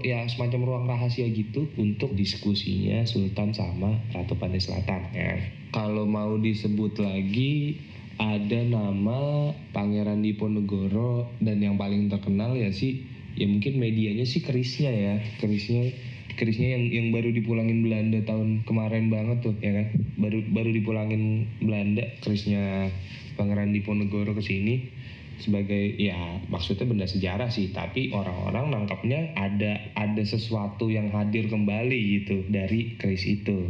ya 0.01 0.25
semacam 0.25 0.61
ruang 0.65 0.87
rahasia 0.89 1.29
gitu 1.29 1.69
untuk 1.77 2.17
diskusinya 2.17 3.05
Sultan 3.05 3.53
sama 3.53 4.01
Ratu 4.17 4.33
Pantai 4.41 4.65
Selatan 4.65 5.13
ya. 5.13 5.37
Kalau 5.77 6.09
mau 6.09 6.41
disebut 6.41 6.97
lagi 7.05 7.77
ada 8.19 8.61
nama 8.63 9.51
Pangeran 9.75 10.23
Diponegoro 10.23 11.31
dan 11.43 11.59
yang 11.59 11.75
paling 11.75 12.07
terkenal 12.11 12.55
ya 12.55 12.71
sih 12.71 13.03
ya 13.35 13.51
mungkin 13.51 13.83
medianya 13.83 14.27
sih 14.27 14.43
kerisnya 14.43 14.91
ya. 14.91 15.15
Kerisnya 15.43 15.91
kerisnya 16.35 16.79
yang 16.79 16.85
yang 16.91 17.07
baru 17.15 17.31
dipulangin 17.31 17.87
Belanda 17.87 18.23
tahun 18.27 18.67
kemarin 18.67 19.11
banget 19.11 19.43
tuh 19.43 19.55
ya 19.59 19.73
kan? 19.83 19.87
Baru 20.19 20.43
baru 20.51 20.71
dipulangin 20.71 21.51
Belanda 21.59 22.05
kerisnya 22.23 22.91
Pangeran 23.35 23.75
Diponegoro 23.75 24.35
ke 24.35 24.43
sini 24.43 24.75
sebagai 25.35 25.99
ya 25.99 26.39
maksudnya 26.47 26.87
benda 26.87 27.07
sejarah 27.11 27.51
sih 27.51 27.75
tapi 27.75 28.15
orang-orang 28.15 28.71
nangkapnya 28.71 29.35
ada 29.35 29.83
ada 29.99 30.23
sesuatu 30.23 30.87
yang 30.91 31.11
hadir 31.11 31.51
kembali 31.51 32.23
gitu 32.23 32.47
dari 32.47 32.95
keris 32.95 33.27
itu 33.27 33.67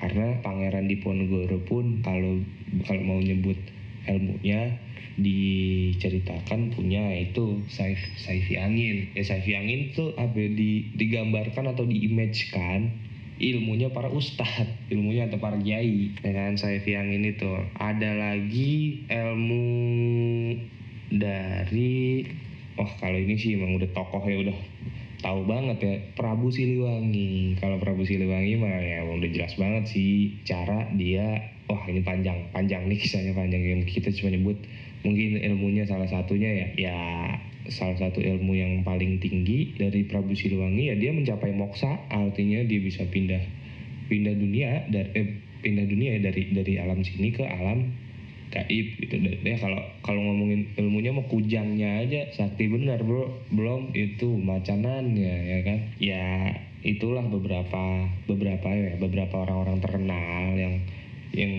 karena 0.00 0.40
Pangeran 0.40 0.88
Diponegoro 0.88 1.60
pun 1.68 2.00
kalau 2.00 2.40
kalau 2.88 3.02
mau 3.04 3.20
nyebut 3.20 3.56
ilmunya 4.08 4.80
diceritakan 5.20 6.72
punya 6.72 7.12
itu 7.12 7.60
Saif 7.68 8.00
Saifi 8.16 8.56
Angin. 8.56 9.12
Ya 9.12 9.22
Saifi 9.22 9.52
Angin 9.52 9.92
tuh 9.92 10.16
apa 10.16 10.40
di 10.40 10.88
digambarkan 10.96 11.76
atau 11.76 11.84
diimagekan 11.84 12.88
ilmunya 13.40 13.92
para 13.92 14.08
ustadz 14.08 14.72
ilmunya 14.92 15.28
atau 15.28 15.36
para 15.36 15.60
kiai. 15.60 16.16
Dengan 16.16 16.56
Saifi 16.56 16.96
Angin 16.96 17.28
itu. 17.28 17.52
Ada 17.76 18.16
lagi 18.16 19.04
ilmu 19.12 19.68
dari 21.12 22.24
oh 22.80 22.90
kalau 22.96 23.18
ini 23.20 23.36
sih 23.36 23.60
emang 23.60 23.76
udah 23.76 23.90
tokoh 23.92 24.24
ya 24.24 24.48
udah 24.48 24.58
tahu 25.20 25.46
banget 25.46 25.78
ya 25.80 25.94
Prabu 26.16 26.48
Siliwangi. 26.50 27.56
Kalau 27.60 27.76
Prabu 27.80 28.04
Siliwangi 28.04 28.56
mah 28.56 28.80
ya 28.80 29.04
udah 29.06 29.30
jelas 29.30 29.54
banget 29.56 29.88
sih 29.88 30.40
cara 30.48 30.88
dia 30.96 31.40
wah 31.70 31.80
ini 31.86 32.02
panjang 32.02 32.50
panjang 32.50 32.90
nih 32.90 32.98
kisahnya 32.98 33.36
panjang 33.36 33.62
yang 33.62 33.82
kita 33.84 34.10
cuma 34.12 34.32
nyebut. 34.34 34.58
Mungkin 35.00 35.40
ilmunya 35.40 35.88
salah 35.88 36.08
satunya 36.08 36.50
ya 36.50 36.66
ya 36.76 36.98
salah 37.68 37.96
satu 37.96 38.18
ilmu 38.20 38.56
yang 38.56 38.82
paling 38.82 39.20
tinggi 39.20 39.76
dari 39.76 40.08
Prabu 40.08 40.32
Siliwangi 40.32 40.90
ya 40.90 40.96
dia 40.96 41.12
mencapai 41.12 41.52
moksa 41.54 42.00
artinya 42.10 42.64
dia 42.66 42.80
bisa 42.80 43.04
pindah 43.06 43.40
pindah 44.10 44.34
dunia 44.34 44.90
dari 44.90 45.10
eh, 45.14 45.28
pindah 45.60 45.86
dunia 45.86 46.18
ya 46.18 46.20
dari 46.32 46.42
dari 46.50 46.74
alam 46.80 47.04
sini 47.04 47.30
ke 47.30 47.44
alam 47.46 47.92
gaib 48.50 48.86
gitu. 48.98 49.14
Ya 49.46 49.56
kalau 49.56 49.80
kalau 50.02 50.20
ngomongin 50.26 50.66
ilmunya 50.74 51.14
mau 51.14 51.24
kujangnya 51.30 52.02
aja. 52.02 52.28
Sakti 52.34 52.66
benar 52.66 53.00
bro. 53.06 53.30
Belum 53.54 53.94
itu 53.94 54.36
macanannya 54.36 55.34
ya 55.46 55.58
kan? 55.62 55.78
Ya 56.02 56.26
itulah 56.82 57.24
beberapa 57.24 58.10
beberapa 58.26 58.68
ya 58.72 58.98
beberapa 58.98 59.46
orang-orang 59.46 59.78
terkenal 59.78 60.56
yang 60.58 60.74
yang 61.30 61.54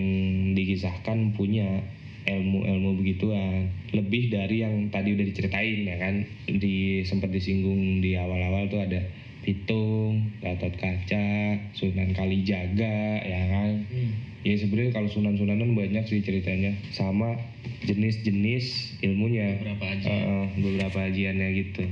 dikisahkan 0.52 1.32
punya 1.32 1.80
ilmu-ilmu 2.28 3.00
begituan. 3.02 3.72
Lebih 3.90 4.30
dari 4.30 4.62
yang 4.62 4.92
tadi 4.92 5.16
udah 5.16 5.26
diceritain 5.26 5.88
ya 5.88 5.96
kan? 5.98 6.14
Di 6.46 7.02
sempat 7.02 7.32
disinggung 7.32 8.04
di 8.04 8.14
awal-awal 8.14 8.68
tuh 8.68 8.84
ada 8.84 9.00
Pitung, 9.42 10.32
Gatot 10.38 10.74
Kaca, 10.78 11.58
Sunan 11.74 12.14
Kalijaga 12.14 13.20
ya 13.22 13.42
kan? 13.50 13.82
Hmm. 13.90 14.12
Ya 14.42 14.58
sebenarnya 14.58 14.94
kalau 14.94 15.10
sunan-sunanan 15.10 15.74
banyak 15.74 16.02
sih 16.06 16.22
ceritanya. 16.22 16.74
Sama 16.94 17.38
jenis-jenis 17.86 18.98
ilmunya. 19.02 19.58
Beberapa 19.58 19.86
ajian 19.98 20.18
uh, 20.22 20.46
beberapa 20.58 20.98
ajiannya 21.10 21.48
gitu. 21.58 21.84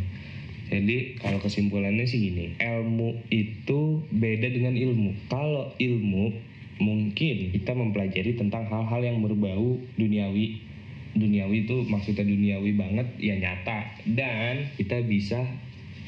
Jadi 0.71 1.19
kalau 1.19 1.43
kesimpulannya 1.43 2.07
sih 2.07 2.31
gini 2.31 2.55
ilmu 2.63 3.27
itu 3.35 4.07
beda 4.15 4.47
dengan 4.55 4.79
ilmu. 4.79 5.27
Kalau 5.27 5.75
ilmu 5.75 6.31
mungkin 6.79 7.51
kita 7.51 7.75
mempelajari 7.75 8.39
tentang 8.39 8.71
hal-hal 8.71 9.03
yang 9.03 9.19
berbau 9.19 9.83
duniawi. 9.99 10.63
Duniawi 11.11 11.67
itu 11.67 11.83
maksudnya 11.91 12.23
duniawi 12.23 12.79
banget 12.79 13.07
ya 13.19 13.35
nyata. 13.35 13.99
Dan 14.07 14.71
kita 14.79 15.03
bisa 15.03 15.43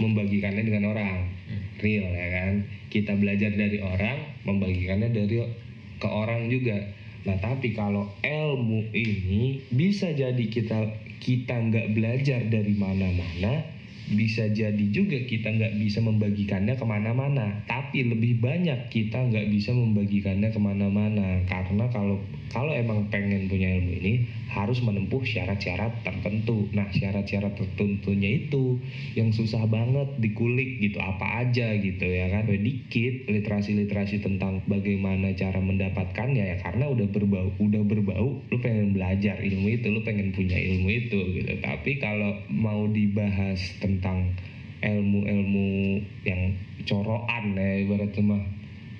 membagikannya 0.00 0.64
dengan 0.64 0.92
orang 0.92 1.28
real 1.82 2.08
ya 2.14 2.28
kan 2.30 2.64
kita 2.92 3.16
belajar 3.16 3.50
dari 3.56 3.80
orang 3.80 4.20
membagikannya 4.44 5.10
dari 5.10 5.40
ke 5.98 6.08
orang 6.08 6.52
juga. 6.52 6.76
Nah 7.22 7.38
tapi 7.38 7.72
kalau 7.72 8.10
ilmu 8.20 8.90
ini 8.92 9.62
bisa 9.70 10.10
jadi 10.12 10.44
kita 10.50 10.90
kita 11.22 11.54
nggak 11.54 11.94
belajar 11.94 12.42
dari 12.50 12.74
mana-mana, 12.74 13.62
bisa 14.10 14.50
jadi 14.50 14.84
juga 14.90 15.22
kita 15.22 15.54
nggak 15.54 15.78
bisa 15.78 16.02
membagikannya 16.02 16.74
ke 16.74 16.84
mana-mana. 16.84 17.62
Tapi 17.70 18.10
lebih 18.10 18.42
banyak 18.42 18.90
kita 18.90 19.30
nggak 19.30 19.46
bisa 19.48 19.70
membagikannya 19.70 20.50
ke 20.50 20.60
mana-mana 20.60 21.46
karena 21.46 21.86
kalau 21.94 22.18
kalau 22.52 22.76
emang 22.76 23.08
pengen 23.08 23.48
punya 23.48 23.80
ilmu 23.80 23.92
ini 23.96 24.28
harus 24.52 24.84
menempuh 24.84 25.24
syarat-syarat 25.24 26.04
tertentu. 26.04 26.68
Nah, 26.76 26.84
syarat-syarat 26.92 27.56
tertentunya 27.56 28.44
itu 28.44 28.76
yang 29.16 29.32
susah 29.32 29.64
banget 29.64 30.12
dikulik 30.20 30.76
gitu, 30.84 31.00
apa 31.00 31.48
aja 31.48 31.72
gitu 31.80 32.04
ya 32.04 32.28
kan. 32.28 32.44
Dikit 32.52 33.32
literasi-literasi 33.32 34.20
tentang 34.20 34.60
bagaimana 34.68 35.32
cara 35.32 35.58
mendapatkannya 35.64 36.44
ya 36.52 36.56
karena 36.60 36.92
udah 36.92 37.08
berbau, 37.08 37.48
udah 37.56 37.82
berbau 37.82 38.44
lu 38.52 38.56
pengen 38.60 38.92
belajar 38.92 39.40
ilmu 39.40 39.72
itu, 39.72 39.88
lu 39.88 40.04
pengen 40.04 40.36
punya 40.36 40.60
ilmu 40.60 40.88
itu 40.92 41.18
gitu. 41.40 41.56
Tapi 41.64 41.96
kalau 41.96 42.36
mau 42.52 42.84
dibahas 42.84 43.58
tentang 43.80 44.36
ilmu-ilmu 44.84 46.02
yang 46.28 46.52
coroan 46.84 47.54
ya 47.54 47.86
ibaratnya 47.86 48.22
mah 48.26 48.42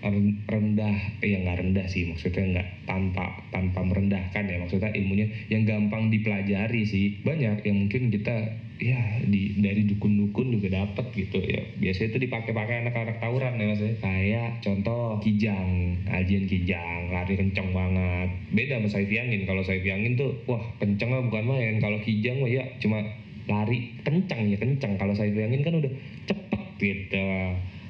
rendah. 0.03 0.97
Eh, 1.23 1.33
ya 1.33 1.39
nggak 1.47 1.59
rendah 1.63 1.87
sih. 1.87 2.11
Maksudnya 2.11 2.59
nggak 2.59 2.69
tanpa 2.85 3.47
tanpa 3.55 3.81
merendahkan 3.87 4.45
ya. 4.51 4.59
Maksudnya 4.59 4.91
ilmunya 4.93 5.31
yang 5.49 5.63
gampang 5.65 6.11
dipelajari 6.11 6.83
sih. 6.83 7.23
Banyak 7.23 7.63
yang 7.63 7.87
mungkin 7.87 8.11
kita 8.11 8.59
ya 8.83 8.99
di 9.23 9.63
dari 9.63 9.87
dukun-dukun 9.87 10.59
juga 10.59 10.83
dapat 10.83 11.15
gitu 11.15 11.39
ya. 11.39 11.63
Biasanya 11.79 12.09
itu 12.15 12.19
dipakai-pakai 12.27 12.77
anak-anak 12.83 13.23
tawuran 13.23 13.55
ya 13.55 13.67
maksudnya 13.71 13.97
kayak 14.03 14.51
contoh 14.59 15.23
kijang. 15.23 15.95
Ajian 16.11 16.51
kijang 16.51 17.15
lari 17.15 17.39
kenceng 17.39 17.71
banget. 17.71 18.29
Beda 18.51 18.83
sama 18.83 18.89
saifiangin 18.91 19.47
kalau 19.47 19.63
saifiangin 19.63 20.19
tuh 20.19 20.35
wah 20.51 20.63
kenceng 20.83 21.15
lah 21.15 21.23
bukan 21.23 21.47
main. 21.47 21.79
Kalau 21.79 22.03
kijang 22.03 22.43
mah 22.43 22.51
ya 22.51 22.67
cuma 22.83 23.07
lari 23.47 23.99
kencang 24.07 24.51
ya 24.51 24.59
kencang 24.59 24.99
kalau 24.99 25.15
saifiangin 25.15 25.67
kan 25.67 25.75
udah 25.79 25.93
cepet 26.31 26.63
gitu 26.79 27.27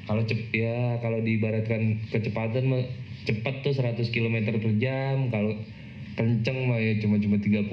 kalau 0.06 0.22
cep 0.26 0.50
ya 0.50 0.98
kalau 0.98 1.22
diibaratkan 1.22 2.02
kecepatan 2.10 2.66
mah 2.66 2.82
cepat 3.22 3.62
tuh 3.62 3.74
100 3.74 4.10
km 4.10 4.36
per 4.58 4.72
jam. 4.82 5.30
Kalau 5.30 5.54
kenceng 6.12 6.68
mah 6.68 6.76
ya 6.76 6.98
cuma 7.00 7.16
cuma 7.22 7.38
30 7.38 7.70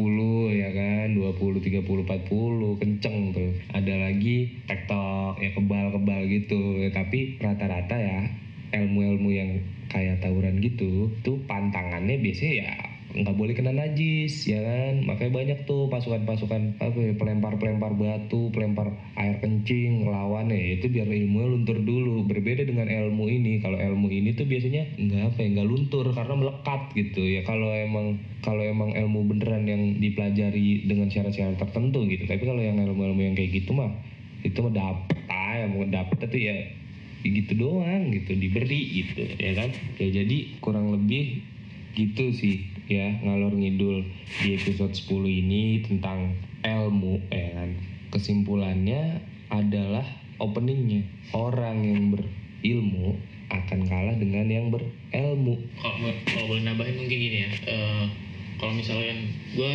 ya 0.54 0.70
kan? 0.72 1.08
20 1.18 1.60
30 1.60 2.06
40 2.06 2.82
kenceng 2.82 3.18
tuh. 3.34 3.52
Ada 3.74 3.94
lagi 4.10 4.62
tektok 4.70 5.42
ya 5.42 5.50
kebal-kebal 5.58 6.22
gitu. 6.30 6.80
Ya, 6.80 6.90
tapi 6.94 7.42
rata-rata 7.42 7.98
ya 7.98 8.30
ilmu-ilmu 8.70 9.30
yang 9.34 9.52
kayak 9.90 10.22
tawuran 10.22 10.62
gitu 10.62 11.10
tuh 11.26 11.42
pantangannya 11.50 12.22
biasanya 12.22 12.54
ya 12.62 12.74
nggak 13.10 13.34
boleh 13.34 13.58
kena 13.58 13.74
najis 13.74 14.46
ya 14.46 14.62
kan? 14.62 15.02
Makanya 15.02 15.32
banyak 15.34 15.60
tuh 15.66 15.90
pasukan-pasukan 15.90 16.78
apa 16.78 16.98
ya 17.02 17.14
pelempar-pelempar 17.18 17.98
batu 17.98 18.54
pelempar 18.54 18.94
air 19.18 19.42
kencing 19.42 20.06
ngelawan 20.06 20.54
ya 20.54 20.78
itu 20.78 20.94
biar 20.94 21.10
ilmunya 21.10 21.48
luntur 21.50 21.82
dulu. 21.82 22.22
Berbeda 22.30 22.70
dengan 22.70 22.86
ilmu 22.86 23.26
ini 23.34 23.58
kalau 23.66 23.82
ilmu 23.82 24.14
ini 24.14 24.38
tuh 24.38 24.46
biasanya 24.46 24.86
nggak 25.02 25.34
apa 25.34 25.38
ya 25.42 25.48
nggak 25.58 25.70
luntur 25.70 26.06
karena 26.14 26.34
melekat 26.38 26.82
gitu. 26.94 27.26
Ya 27.26 27.42
kalau 27.42 27.74
emang 27.74 28.22
kalau 28.46 28.62
emang 28.62 28.94
ilmu 28.94 29.26
beneran 29.26 29.66
yang 29.66 29.98
dipelajari 29.98 30.86
dengan 30.86 31.10
syarat-syarat 31.10 31.58
tertentu 31.58 32.06
gitu. 32.06 32.30
Tapi 32.30 32.46
kalau 32.46 32.62
yang 32.62 32.78
ilmu-ilmu 32.78 33.26
yang 33.26 33.34
kayak 33.34 33.58
gitu 33.58 33.74
mah 33.74 33.90
itu 34.46 34.56
mah 34.62 34.72
dapet 34.72 35.18
ah 35.28 35.66
mau 35.68 35.84
dapet 35.84 36.30
itu 36.30 36.38
ya 36.46 36.56
gitu 37.20 37.52
doang 37.60 38.14
gitu 38.14 38.38
diberi 38.38 39.02
gitu 39.02 39.26
ya 39.42 39.58
kan? 39.58 39.74
Ya 39.98 40.22
jadi 40.22 40.38
kurang 40.62 40.94
lebih 40.94 41.42
gitu 41.98 42.32
sih 42.32 42.70
ya 42.90 43.22
ngalor 43.22 43.54
ngidul 43.54 44.02
di 44.42 44.58
episode 44.58 44.98
10 44.98 45.30
ini 45.30 45.86
tentang 45.86 46.34
ilmu 46.66 47.22
ya 47.30 47.56
kan. 47.56 47.70
Kesimpulannya 48.10 49.22
adalah 49.54 50.04
openingnya 50.42 51.06
orang 51.38 51.86
yang 51.86 52.04
berilmu 52.18 53.16
akan 53.54 53.80
kalah 53.86 54.18
dengan 54.18 54.50
yang 54.50 54.74
berilmu. 54.74 55.62
Kalau, 55.78 56.10
kalau 56.26 56.46
boleh 56.50 56.64
nambahin 56.66 56.96
mungkin 56.98 57.18
gini 57.18 57.38
ya. 57.46 57.50
Uh, 57.70 58.06
kalau 58.60 58.76
misalkan 58.76 59.32
gue 59.56 59.72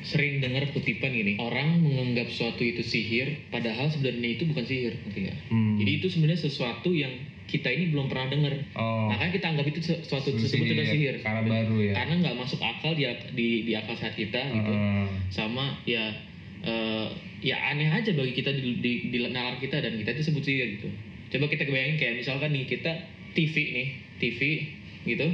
sering 0.00 0.40
dengar 0.40 0.64
kutipan 0.72 1.12
gini 1.12 1.36
orang 1.36 1.84
menganggap 1.84 2.32
suatu 2.32 2.64
itu 2.64 2.80
sihir 2.80 3.44
padahal 3.52 3.92
sebenarnya 3.92 4.40
itu 4.40 4.48
bukan 4.48 4.64
sihir 4.64 4.96
hmm. 5.04 5.76
jadi 5.84 5.90
itu 6.00 6.06
sebenarnya 6.08 6.40
sesuatu 6.40 6.90
yang 6.96 7.12
kita 7.50 7.66
ini 7.66 7.90
belum 7.90 8.06
pernah 8.06 8.30
dengar. 8.30 8.54
Oh. 8.78 9.10
Makanya 9.10 9.32
kita 9.34 9.46
anggap 9.50 9.66
itu 9.66 9.80
sesuatu 9.82 10.30
tersebut 10.30 10.66
sudah 10.70 10.86
sihir. 10.86 11.14
Karena 11.18 11.42
baru 11.42 11.76
ya. 11.82 11.92
Karena 11.98 12.14
nggak 12.22 12.36
masuk 12.38 12.60
akal 12.62 12.94
di, 12.94 13.04
di 13.34 13.48
di 13.66 13.72
akal 13.74 13.98
sehat 13.98 14.14
kita 14.14 14.38
gitu. 14.38 14.72
Uh. 14.72 15.10
Sama 15.34 15.74
ya 15.82 16.14
uh, 16.62 17.10
ya 17.42 17.58
aneh 17.74 17.90
aja 17.90 18.14
bagi 18.14 18.32
kita 18.38 18.54
di, 18.54 18.78
di, 18.78 18.92
di 19.10 19.18
nalar 19.26 19.58
kita 19.58 19.82
dan 19.82 19.98
kita 19.98 20.14
itu 20.14 20.22
sebut 20.30 20.46
sihir 20.46 20.78
gitu. 20.78 20.88
Coba 21.34 21.50
kita 21.50 21.66
kebayangin 21.66 21.98
kayak 21.98 22.14
misalkan 22.22 22.50
nih 22.54 22.64
kita 22.70 22.92
TV 23.34 23.54
nih, 23.74 23.88
TV 24.22 24.40
gitu. 25.10 25.26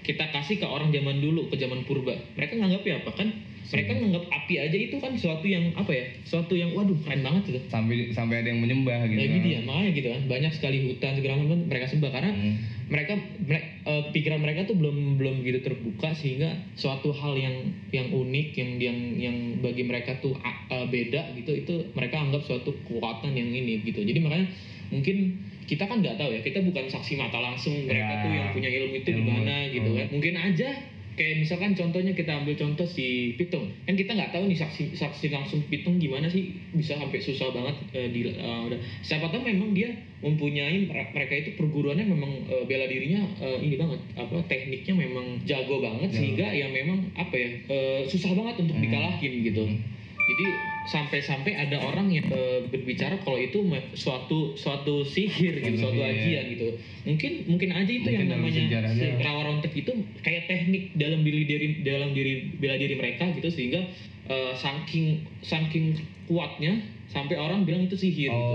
Kita 0.00 0.32
kasih 0.32 0.58
ke 0.58 0.66
orang 0.66 0.90
zaman 0.90 1.22
dulu, 1.22 1.46
ke 1.52 1.56
zaman 1.60 1.86
purba. 1.86 2.16
Mereka 2.34 2.58
nganggap 2.58 2.82
ya 2.82 2.94
apa 3.04 3.12
kan 3.14 3.28
mereka 3.70 3.90
menganggap 3.94 4.24
api 4.32 4.54
aja 4.58 4.76
itu 4.76 4.96
kan 4.98 5.12
suatu 5.14 5.46
yang 5.46 5.70
apa 5.78 5.92
ya 5.94 6.04
suatu 6.26 6.58
yang 6.58 6.74
waduh 6.74 6.96
keren 7.06 7.22
banget 7.22 7.42
gitu. 7.54 7.60
Sampai 7.70 8.10
sampai 8.10 8.42
ada 8.42 8.48
yang 8.50 8.60
menyembah 8.64 9.06
gitu. 9.06 9.20
Ya 9.20 9.28
gitu 9.30 9.48
ya 9.48 9.60
makanya 9.62 9.90
gitu 9.94 10.08
kan. 10.10 10.22
Banyak 10.26 10.52
sekali 10.56 10.78
hutan 10.90 11.12
segala 11.20 11.34
macam 11.38 11.58
mereka 11.70 11.86
sembah. 11.86 12.10
Karena 12.10 12.30
hmm. 12.34 12.54
mereka 12.90 13.12
mereka 13.46 13.66
uh, 13.86 14.02
pikiran 14.10 14.40
mereka 14.42 14.60
tuh 14.66 14.76
belum 14.76 15.22
belum 15.22 15.34
gitu 15.46 15.58
terbuka 15.62 16.10
sehingga 16.18 16.50
suatu 16.74 17.14
hal 17.14 17.38
yang 17.38 17.56
yang 17.94 18.10
unik 18.10 18.48
yang 18.58 18.70
yang 18.82 18.98
yang 19.14 19.36
bagi 19.62 19.86
mereka 19.86 20.18
tuh 20.18 20.34
uh, 20.42 20.86
beda 20.90 21.38
gitu 21.38 21.52
itu 21.54 21.74
mereka 21.94 22.18
anggap 22.18 22.42
suatu 22.42 22.74
kekuatan 22.84 23.38
yang 23.38 23.50
ini 23.54 23.86
gitu. 23.86 24.02
Jadi 24.02 24.18
makanya 24.18 24.50
mungkin 24.90 25.38
kita 25.70 25.86
kan 25.86 26.02
nggak 26.02 26.18
tahu 26.18 26.34
ya 26.34 26.42
kita 26.42 26.66
bukan 26.66 26.90
saksi 26.90 27.14
mata 27.14 27.38
langsung 27.38 27.86
mereka 27.86 28.10
ya, 28.10 28.22
tuh 28.26 28.30
yang 28.34 28.48
punya 28.50 28.70
ilmu 28.74 28.94
itu 28.98 29.10
di 29.14 29.22
mana 29.22 29.54
gitu 29.70 29.90
kan. 29.94 30.06
Mungkin 30.10 30.34
aja 30.34 30.70
kayak 31.18 31.42
misalkan 31.42 31.74
contohnya 31.74 32.12
kita 32.14 32.30
ambil 32.30 32.54
contoh 32.54 32.86
si 32.86 33.34
Pitung 33.34 33.70
kan 33.86 33.94
kita 33.98 34.14
nggak 34.14 34.30
tahu 34.30 34.46
nih 34.46 34.58
saksi 34.58 34.94
saksi 34.94 35.26
langsung 35.34 35.60
Pitung 35.66 35.98
gimana 35.98 36.30
sih 36.30 36.54
bisa 36.70 36.94
sampai 36.96 37.18
susah 37.18 37.50
banget 37.50 37.76
uh, 37.94 38.08
di 38.08 38.20
uh, 38.30 38.70
udah 38.70 38.78
siapa 39.02 39.28
tahu 39.28 39.42
memang 39.42 39.74
dia 39.74 39.90
mempunyai 40.20 40.86
mereka 40.88 41.34
itu 41.34 41.56
perguruannya 41.56 42.06
memang 42.06 42.32
uh, 42.46 42.64
bela 42.68 42.86
dirinya 42.86 43.24
uh, 43.40 43.58
ini 43.58 43.74
banget 43.80 44.00
apa 44.14 44.36
tekniknya 44.46 44.94
memang 44.94 45.40
jago 45.48 45.80
banget 45.80 46.12
ya. 46.12 46.16
sehingga 46.20 46.46
ya 46.52 46.66
memang 46.70 47.08
apa 47.18 47.34
ya 47.34 47.50
uh, 47.66 48.00
susah 48.06 48.32
banget 48.36 48.62
untuk 48.62 48.76
hmm. 48.78 48.84
dikalahin 48.86 49.32
gitu 49.44 49.64
hmm. 49.66 49.80
jadi 50.16 50.46
sampai-sampai 50.90 51.54
ada 51.54 51.78
orang 51.86 52.10
yang 52.10 52.26
uh, 52.34 52.66
berbicara 52.66 53.22
kalau 53.22 53.38
itu 53.38 53.62
suatu 53.94 54.58
suatu 54.58 55.06
sihir 55.06 55.62
gitu 55.62 55.86
suatu 55.86 56.02
ajian 56.02 56.50
gitu 56.50 56.74
mungkin 57.06 57.32
mungkin 57.46 57.70
aja 57.70 57.92
itu 57.94 58.10
mungkin 58.10 58.26
yang 58.26 58.30
namanya 58.34 58.90
si 58.90 59.06
rawa 59.22 59.40
rontek 59.46 59.70
itu 59.78 59.92
kayak 60.26 60.50
teknik 60.50 60.90
dalam 60.98 61.22
diri 61.22 61.46
diri 61.46 61.66
dalam 61.86 62.10
diri 62.10 62.58
bela 62.58 62.74
diri 62.74 62.98
mereka 62.98 63.30
gitu 63.38 63.54
sehingga 63.54 63.86
uh, 64.26 64.52
saking 64.58 65.22
saking 65.46 65.94
kuatnya 66.26 66.82
sampai 67.10 67.38
orang 67.38 67.66
bilang 67.66 67.90
itu 67.90 67.98
sihir 67.98 68.30
oh, 68.30 68.38
gitu. 68.38 68.54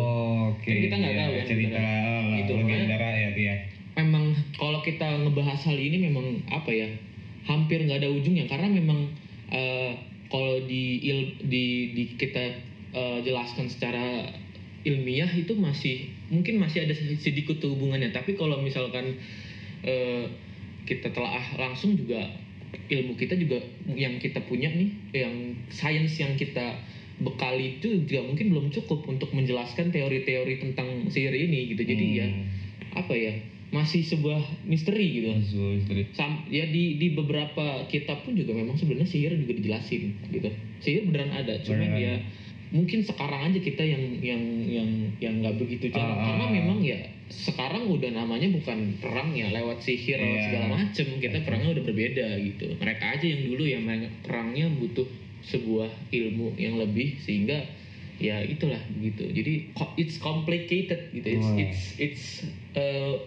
Oke. 0.55 0.63
Okay. 0.63 0.71
Kan 0.71 0.83
kita 0.83 0.95
nggak 0.95 1.13
ya, 1.13 1.19
tahu 1.19 1.31
ya 1.31 1.43
cerita 1.43 1.83
gitu. 2.39 2.51
Legendara 2.55 3.09
ya 3.11 3.29
dia. 3.35 3.55
Memang 3.95 4.25
kalau 4.55 4.79
kita 4.83 5.07
ngebahas 5.23 5.59
hal 5.67 5.77
ini 5.79 5.97
memang 6.11 6.43
apa 6.51 6.71
ya? 6.71 6.87
Hampir 7.47 7.83
nggak 7.83 7.99
ada 8.03 8.09
ujungnya 8.11 8.47
karena 8.47 8.67
memang 8.71 9.11
uh, 9.51 9.91
kalau 10.35 10.59
di 10.67 10.99
il, 10.99 11.19
di, 11.47 11.95
di 11.95 12.03
kita 12.19 12.59
uh, 12.91 13.23
jelaskan 13.23 13.71
secara 13.71 14.27
ilmiah 14.83 15.31
itu 15.31 15.55
masih 15.55 16.11
mungkin 16.27 16.59
masih 16.59 16.83
ada 16.83 16.91
sedikit 16.95 17.63
hubungannya 17.63 18.11
tapi 18.11 18.35
kalau 18.35 18.59
misalkan 18.59 19.15
uh, 19.87 20.27
kita 20.83 21.15
telah 21.15 21.39
langsung 21.55 21.95
juga 21.95 22.27
ilmu 22.91 23.15
kita 23.15 23.39
juga 23.39 23.63
yang 23.95 24.19
kita 24.19 24.43
punya 24.43 24.67
nih 24.75 24.91
yang 25.15 25.55
sains 25.71 26.19
yang 26.19 26.35
kita 26.35 26.75
bekali 27.23 27.79
itu 27.79 28.03
juga 28.03 28.27
mungkin 28.27 28.51
belum 28.51 28.67
cukup 28.75 29.07
untuk 29.07 29.31
menjelaskan 29.31 29.95
teori-teori 29.95 30.59
tentang 30.59 31.07
sihir 31.07 31.31
ini 31.31 31.71
gitu 31.71 31.87
jadi 31.87 32.05
ya, 32.11 32.27
hmm. 32.27 32.35
ya 32.35 32.99
apa 32.99 33.13
ya 33.15 33.33
masih 33.73 34.05
sebuah 34.05 34.41
misteri 34.65 35.05
gitu. 35.21 35.27
Sebuah 35.55 35.71
misteri. 35.81 36.01
Sam, 36.13 36.45
ya 36.49 36.65
di 36.69 37.01
di 37.01 37.17
beberapa 37.17 37.85
kitab 37.89 38.21
pun 38.21 38.37
juga 38.37 38.53
memang 38.53 38.77
sebenarnya 38.77 39.09
sihir 39.09 39.33
juga 39.35 39.53
dijelasin 39.57 40.13
gitu. 40.29 40.49
Sihir 40.83 41.09
beneran 41.09 41.33
ada, 41.33 41.57
cuma 41.65 41.85
ya 41.97 42.21
mungkin 42.73 43.05
sekarang 43.05 43.53
aja 43.53 43.59
kita 43.61 43.83
yang 43.85 44.03
yang 44.25 44.41
yang 44.65 44.89
yang 45.21 45.33
nggak 45.39 45.55
begitu 45.61 45.93
cara 45.93 46.17
uh, 46.17 46.17
karena 46.17 46.45
memang 46.49 46.81
ya 46.81 46.97
sekarang 47.29 47.87
udah 47.87 48.09
namanya 48.09 48.49
bukan 48.51 48.97
perang 49.01 49.37
ya 49.37 49.53
lewat 49.53 49.81
sihir 49.81 50.17
yeah. 50.17 50.43
segala 50.49 50.65
macem. 50.81 51.07
Kita 51.17 51.41
perangnya 51.41 51.77
udah 51.77 51.83
berbeda 51.85 52.25
gitu. 52.41 52.65
Mereka 52.77 53.03
aja 53.17 53.25
yang 53.25 53.41
dulu 53.49 53.63
yang 53.65 53.83
perangnya 54.21 54.69
butuh 54.77 55.07
sebuah 55.45 55.89
ilmu 56.09 56.57
yang 56.57 56.81
lebih 56.81 57.21
sehingga 57.21 57.65
ya 58.17 58.41
itulah 58.41 58.79
gitu. 59.01 59.29
Jadi 59.29 59.73
it's 59.99 60.17
complicated 60.21 61.11
gitu. 61.11 61.27
It's 61.27 61.49
it's 61.57 61.81
it's 61.99 62.25
uh, 62.77 63.19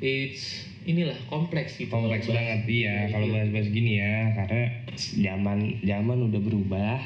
it's 0.00 0.66
inilah 0.86 1.16
kompleks 1.26 1.76
gitu. 1.76 1.90
Kompleks 1.90 2.30
banget 2.30 2.62
iya. 2.70 3.10
Kalau 3.10 3.26
bahas-bahas 3.32 3.68
gini 3.72 3.98
ya 3.98 4.32
karena 4.38 4.62
zaman 4.96 5.58
zaman 5.82 6.18
udah 6.30 6.40
berubah 6.40 6.98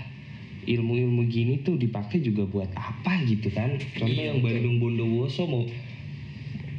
ilmu-ilmu 0.68 1.24
gini 1.33 1.64
tuh 1.64 1.81
dipakai 1.81 2.20
juga 2.20 2.44
buat 2.44 2.70
apa 2.76 3.24
gitu 3.24 3.48
kan? 3.50 3.81
Contoh 3.96 4.20
iya, 4.20 4.37
yang 4.37 4.44
Bandung 4.44 4.76
Bondowoso 4.79 5.48
mau 5.48 5.64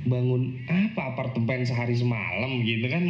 bangun 0.01 0.61
apa 0.69 1.13
apartemen 1.13 1.65
sehari 1.65 1.97
semalam 1.97 2.61
gitu 2.61 2.85
kan? 2.85 3.01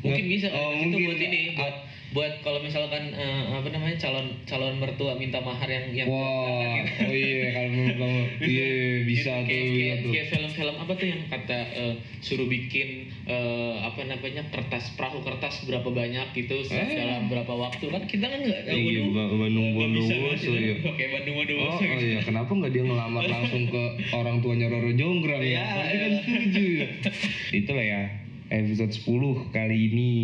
Mungkin 0.00 0.24
bisa 0.28 0.48
oh, 0.52 0.72
itu 0.72 0.96
buat 0.96 1.20
ini 1.20 1.40
buat 1.56 1.76
buat 2.14 2.38
kalau 2.46 2.62
misalkan 2.62 3.10
uh, 3.18 3.58
apa 3.58 3.66
namanya 3.74 3.98
calon 3.98 4.30
calon 4.46 4.78
mertua 4.78 5.18
minta 5.18 5.42
mahar 5.42 5.66
yang 5.66 5.90
yang 5.90 6.06
wow. 6.06 6.78
gitu. 6.86 7.02
oh 7.02 7.14
iya 7.14 7.46
kalau 7.50 7.70
kamu 7.74 8.22
iya 8.54 8.70
bisa 9.02 9.32
tuh 9.42 9.50
kayak, 9.50 9.66
kayak, 9.66 9.96
tuh 10.06 10.10
kayak 10.14 10.26
film-film 10.30 10.76
apa 10.78 10.92
tuh 10.94 11.06
yang 11.10 11.22
kata 11.26 11.58
uh, 11.74 11.94
suruh 12.22 12.46
bikin 12.46 13.10
uh, 13.26 13.82
apa 13.82 14.06
namanya 14.06 14.46
kertas 14.54 14.94
perahu 14.94 15.18
kertas 15.26 15.66
berapa 15.66 15.88
banyak 15.90 16.26
gitu 16.38 16.62
eh. 16.70 16.94
dalam 16.94 17.26
berapa 17.26 17.52
waktu 17.52 17.84
kan 17.90 18.02
kita 18.06 18.26
kan 18.30 18.38
nggak 18.38 18.62
tahu 18.70 18.78
iya, 18.86 19.02
Bandung 19.10 19.68
Bandung 19.74 20.06
Woso 20.06 20.52
ya 20.54 20.74
kayak 20.86 21.10
Bandung 21.20 21.36
Bandung 21.42 21.58
oh, 21.58 21.74
oh 21.74 21.98
iya 21.98 22.22
kenapa 22.22 22.50
nggak 22.54 22.70
dia 22.70 22.84
ngelamar 22.86 23.24
langsung 23.26 23.66
ke 23.66 23.82
orang 24.14 24.38
tuanya 24.46 24.70
Roro 24.70 24.94
Jonggrang 24.94 25.42
ya, 25.42 25.58
ya 25.58 25.64
pasti 25.74 25.96
kan 25.98 26.12
setuju 26.22 26.62
ya 26.62 26.88
itulah 27.60 27.84
ya 27.84 28.02
episode 28.46 28.94
10 28.94 29.50
kali 29.50 29.76
ini 29.90 30.14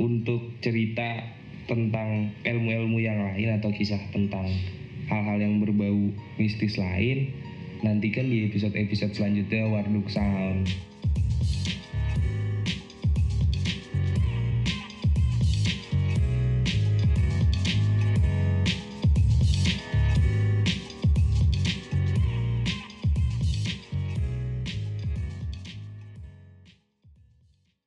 untuk 0.00 0.56
cerita 0.64 1.24
tentang 1.68 2.32
ilmu-ilmu 2.42 2.98
yang 2.98 3.18
lain 3.32 3.60
atau 3.60 3.70
kisah 3.72 4.00
tentang 4.10 4.48
hal-hal 5.08 5.38
yang 5.38 5.60
berbau 5.60 6.10
mistis 6.40 6.80
lain 6.80 7.32
nantikan 7.82 8.30
di 8.30 8.46
episode-episode 8.46 9.12
selanjutnya 9.12 9.66
Warduk 9.66 10.06
Sound. 10.06 10.70